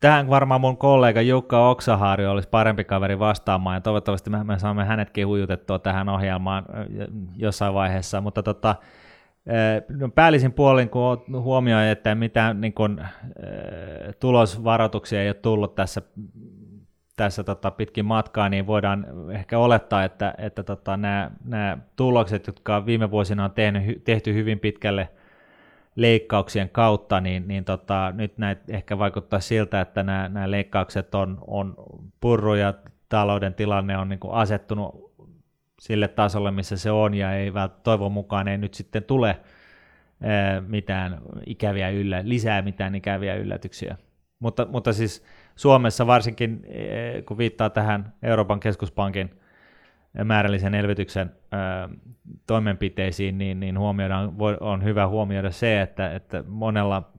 Tähän 0.03 0.31
varmaan 0.31 0.61
mun 0.61 0.77
kollega 0.77 1.21
Jukka 1.21 1.71
Oksahaari 1.71 2.27
olisi 2.27 2.49
parempi 2.49 2.85
kaveri 2.85 3.19
vastaamaan, 3.19 3.77
ja 3.77 3.81
toivottavasti 3.81 4.31
me, 4.31 4.45
me 4.45 4.59
saamme 4.59 4.85
hänetkin 4.85 5.27
hujutettua 5.27 5.79
tähän 5.79 6.09
ohjelmaan 6.09 6.65
jossain 7.37 7.75
vaiheessa, 7.75 8.21
mutta 8.21 8.43
tota, 8.43 8.75
no 9.97 10.09
päällisin 10.09 10.53
puolin, 10.53 10.89
kun 10.89 11.23
huomioi, 11.43 11.91
että 11.91 12.15
mitään 12.15 12.61
niin 12.61 12.73
kun, 12.73 13.05
tulosvaroituksia 14.21 15.23
ei 15.23 15.29
ole 15.29 15.35
tullut 15.35 15.75
tässä, 15.75 16.03
tässä 17.17 17.45
tota, 17.45 17.71
pitkin 17.71 18.05
matkaa, 18.05 18.49
niin 18.49 18.67
voidaan 18.67 19.07
ehkä 19.33 19.59
olettaa, 19.59 20.05
että, 20.05 20.35
että 20.39 20.63
tota, 20.63 20.97
nämä, 20.97 21.31
nämä 21.45 21.79
tulokset, 21.97 22.47
jotka 22.47 22.87
viime 22.87 23.11
vuosina 23.11 23.45
on 23.45 23.51
tehnyt, 23.51 24.05
tehty 24.05 24.35
hyvin 24.35 24.61
pitkälle– 24.61 25.09
leikkauksien 25.97 26.69
kautta, 26.69 27.21
niin, 27.21 27.49
niin 27.49 27.65
tota, 27.65 28.13
nyt 28.17 28.39
näitä 28.39 28.63
ehkä 28.69 28.99
vaikuttaa 28.99 29.41
siltä, 29.41 29.81
että 29.81 30.03
nämä, 30.03 30.29
nämä 30.29 30.51
leikkaukset 30.51 31.15
on, 31.15 31.39
on 31.47 31.75
purru 32.21 32.55
ja 32.55 32.75
talouden 33.09 33.55
tilanne 33.55 33.99
on 33.99 34.09
niin 34.09 34.21
kuin 34.21 34.35
asettunut 34.35 35.13
sille 35.81 36.09
tasolle, 36.09 36.51
missä 36.51 36.77
se 36.77 36.91
on, 36.91 37.15
ja 37.15 37.33
ei 37.33 37.53
toivon 37.83 38.13
mukaan 38.13 38.49
ei 38.49 38.59
nyt 38.59 38.75
sitten 38.75 39.05
tule 39.05 39.41
mitään 40.67 41.19
ikäviä 41.47 41.91
yllä, 41.91 42.21
lisää 42.25 42.63
mitään 42.63 42.95
ikäviä 42.95 43.35
yllätyksiä. 43.35 43.97
Mutta, 44.39 44.67
mutta 44.67 44.93
siis 44.93 45.25
Suomessa 45.57 46.07
varsinkin, 46.07 46.67
kun 47.27 47.39
viittaa 47.39 47.71
tähän 47.71 48.13
Euroopan 48.23 48.61
keskuspankin 48.61 49.42
määrällisen 50.25 50.75
elvytyksen 50.75 51.33
toimenpiteisiin, 52.47 53.39
niin, 53.39 53.61
niin 53.61 53.79
huomioidaan, 53.79 54.35
on 54.61 54.85
hyvä 54.85 55.09
huomioida 55.09 55.51
se, 55.51 55.81
että, 55.81 56.15
että 56.15 56.45
monella 56.47 57.13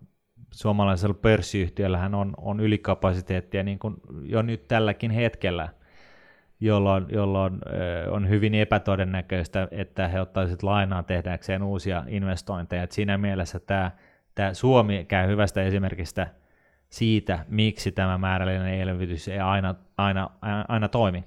suomalaisella 0.52 1.14
pörssiyhtiöllähän 1.14 2.16
on, 2.16 2.34
on 2.38 2.60
ylikapasiteettia 2.60 3.64
niin 3.64 3.80
kuin 3.80 3.96
jo 4.24 4.42
nyt 4.42 4.68
tälläkin 4.68 5.12
hetkellä, 5.12 5.70
jolloin, 6.60 7.06
jolloin 7.10 7.60
on 8.10 8.30
hyvin 8.30 8.56
epätodennäköistä, 8.56 9.68
että 9.72 10.08
he 10.08 10.22
ottaisivat 10.22 10.64
lainaa 10.64 11.04
tehdäkseen 11.04 11.64
uusia 11.64 12.04
investointeja. 12.08 12.84
Et 12.84 12.92
siinä 12.92 13.18
mielessä 13.18 13.60
tämä, 13.60 13.92
tämä 14.36 14.54
Suomi 14.54 15.06
käy 15.06 15.28
hyvästä 15.28 15.64
esimerkistä 15.64 16.28
siitä, 16.90 17.46
miksi 17.48 17.92
tämä 17.92 18.18
määrällinen 18.18 18.80
elvytys 18.82 19.28
ei 19.28 19.40
aina, 19.40 19.76
aina, 19.98 20.30
aina 20.68 20.90
toimi. 20.90 21.24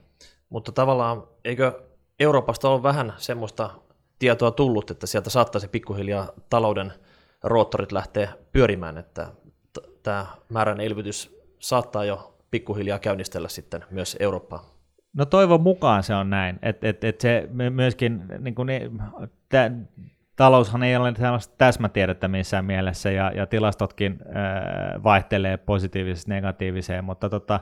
Mutta 0.48 0.72
tavallaan 0.72 1.22
eikö 1.46 1.82
Euroopasta 2.20 2.68
ole 2.68 2.82
vähän 2.82 3.12
semmoista 3.16 3.70
tietoa 4.18 4.50
tullut, 4.50 4.90
että 4.90 5.06
sieltä 5.06 5.30
saattaisi 5.30 5.68
pikkuhiljaa 5.68 6.28
talouden 6.50 6.92
roottorit 7.42 7.92
lähteä 7.92 8.32
pyörimään, 8.52 8.98
että 8.98 9.26
tämä 10.02 10.26
määrän 10.48 10.80
elvytys 10.80 11.36
saattaa 11.58 12.04
jo 12.04 12.38
pikkuhiljaa 12.50 12.98
käynnistellä 12.98 13.48
sitten 13.48 13.84
myös 13.90 14.16
Eurooppaa. 14.20 14.76
No 15.12 15.24
toivon 15.24 15.60
mukaan 15.60 16.02
se 16.02 16.14
on 16.14 16.30
näin, 16.30 16.58
että 16.62 16.88
et, 16.88 17.04
et 17.04 17.20
se 17.20 17.48
myöskin, 17.70 18.22
niin 18.38 18.54
kuin, 18.54 18.68
tää, 19.48 19.70
taloushan 20.36 20.82
ei 20.82 20.96
ole 20.96 21.14
sellaista 21.18 21.54
täsmätiedettä 21.58 22.28
missään 22.28 22.64
mielessä, 22.64 23.10
ja, 23.10 23.32
ja 23.34 23.46
tilastotkin 23.46 24.18
äh, 24.26 25.02
vaihtelee 25.02 25.56
positiivisesta 25.56 26.30
negatiiviseen, 26.30 27.04
mutta 27.04 27.28
tota, 27.28 27.60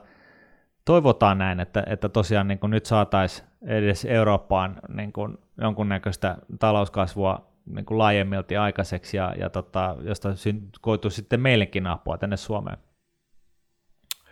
toivotaan 0.84 1.38
näin, 1.38 1.60
että, 1.60 1.84
että 1.86 2.08
tosiaan 2.08 2.48
niin 2.48 2.58
kuin 2.58 2.70
nyt 2.70 2.86
saataisiin 2.86 3.48
edes 3.64 4.04
Eurooppaan 4.04 4.80
niin 4.88 5.12
kuin 5.12 5.38
jonkunnäköistä 5.60 6.36
talouskasvua 6.58 7.54
niin 7.66 7.84
kuin 7.84 7.98
laajemmilti 7.98 8.56
aikaiseksi 8.56 9.16
ja, 9.16 9.34
ja 9.38 9.50
tota, 9.50 9.96
josta 10.00 10.28
koituu 10.80 11.10
sitten 11.10 11.40
meillekin 11.40 11.86
apua 11.86 12.18
tänne 12.18 12.36
Suomeen. 12.36 12.78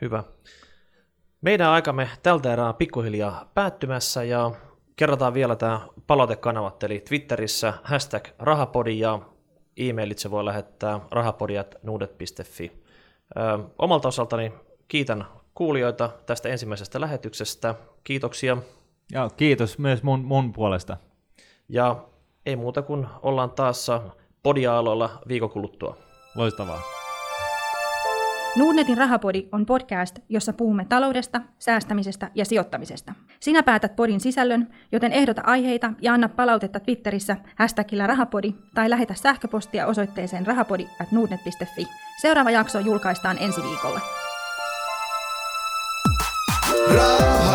Hyvä. 0.00 0.24
Meidän 1.40 1.68
aikamme 1.68 2.08
tältä 2.22 2.52
erää 2.52 2.72
pikkuhiljaa 2.72 3.50
päättymässä 3.54 4.24
ja 4.24 4.50
kerrotaan 4.96 5.34
vielä 5.34 5.56
tämä 5.56 5.80
palautekanavat, 6.06 6.82
eli 6.82 7.00
Twitterissä 7.08 7.72
hashtag 7.82 8.28
rahapodi 8.38 8.98
ja 8.98 9.18
e-mailit 9.76 10.30
voi 10.30 10.44
lähettää 10.44 11.00
rahapodiat.nuudet.fi. 11.10 12.72
Omalta 13.78 14.08
osaltani 14.08 14.52
kiitän 14.88 15.24
kuulijoita 15.54 16.10
tästä 16.26 16.48
ensimmäisestä 16.48 17.00
lähetyksestä. 17.00 17.74
Kiitoksia. 18.04 18.56
Ja 19.12 19.30
kiitos 19.36 19.78
myös 19.78 20.02
mun, 20.02 20.24
mun 20.24 20.52
puolesta. 20.52 20.96
Ja 21.68 22.04
ei 22.46 22.56
muuta 22.56 22.82
kuin 22.82 23.06
ollaan 23.22 23.50
taas 23.50 23.86
podiaalolla 24.42 25.10
viikon 25.28 25.50
kuluttua. 25.50 25.96
Loistavaa. 26.34 26.82
Nordnetin 28.56 28.98
rahapodi 28.98 29.48
on 29.52 29.66
podcast, 29.66 30.18
jossa 30.28 30.52
puhumme 30.52 30.86
taloudesta, 30.88 31.40
säästämisestä 31.58 32.30
ja 32.34 32.44
sijoittamisesta. 32.44 33.12
Sinä 33.40 33.62
päätät 33.62 33.96
podin 33.96 34.20
sisällön, 34.20 34.68
joten 34.92 35.12
ehdota 35.12 35.42
aiheita 35.44 35.92
ja 36.02 36.12
anna 36.12 36.28
palautetta 36.28 36.80
Twitterissä 36.80 37.36
hashtagillä 37.56 38.06
rahapodi 38.06 38.54
tai 38.74 38.90
lähetä 38.90 39.14
sähköpostia 39.14 39.86
osoitteeseen 39.86 40.46
rahapodi 40.46 40.86
Seuraava 42.22 42.50
jakso 42.50 42.78
julkaistaan 42.78 43.38
ensi 43.40 43.62
viikolla. 43.62 44.00
Rahapodi. 46.94 47.51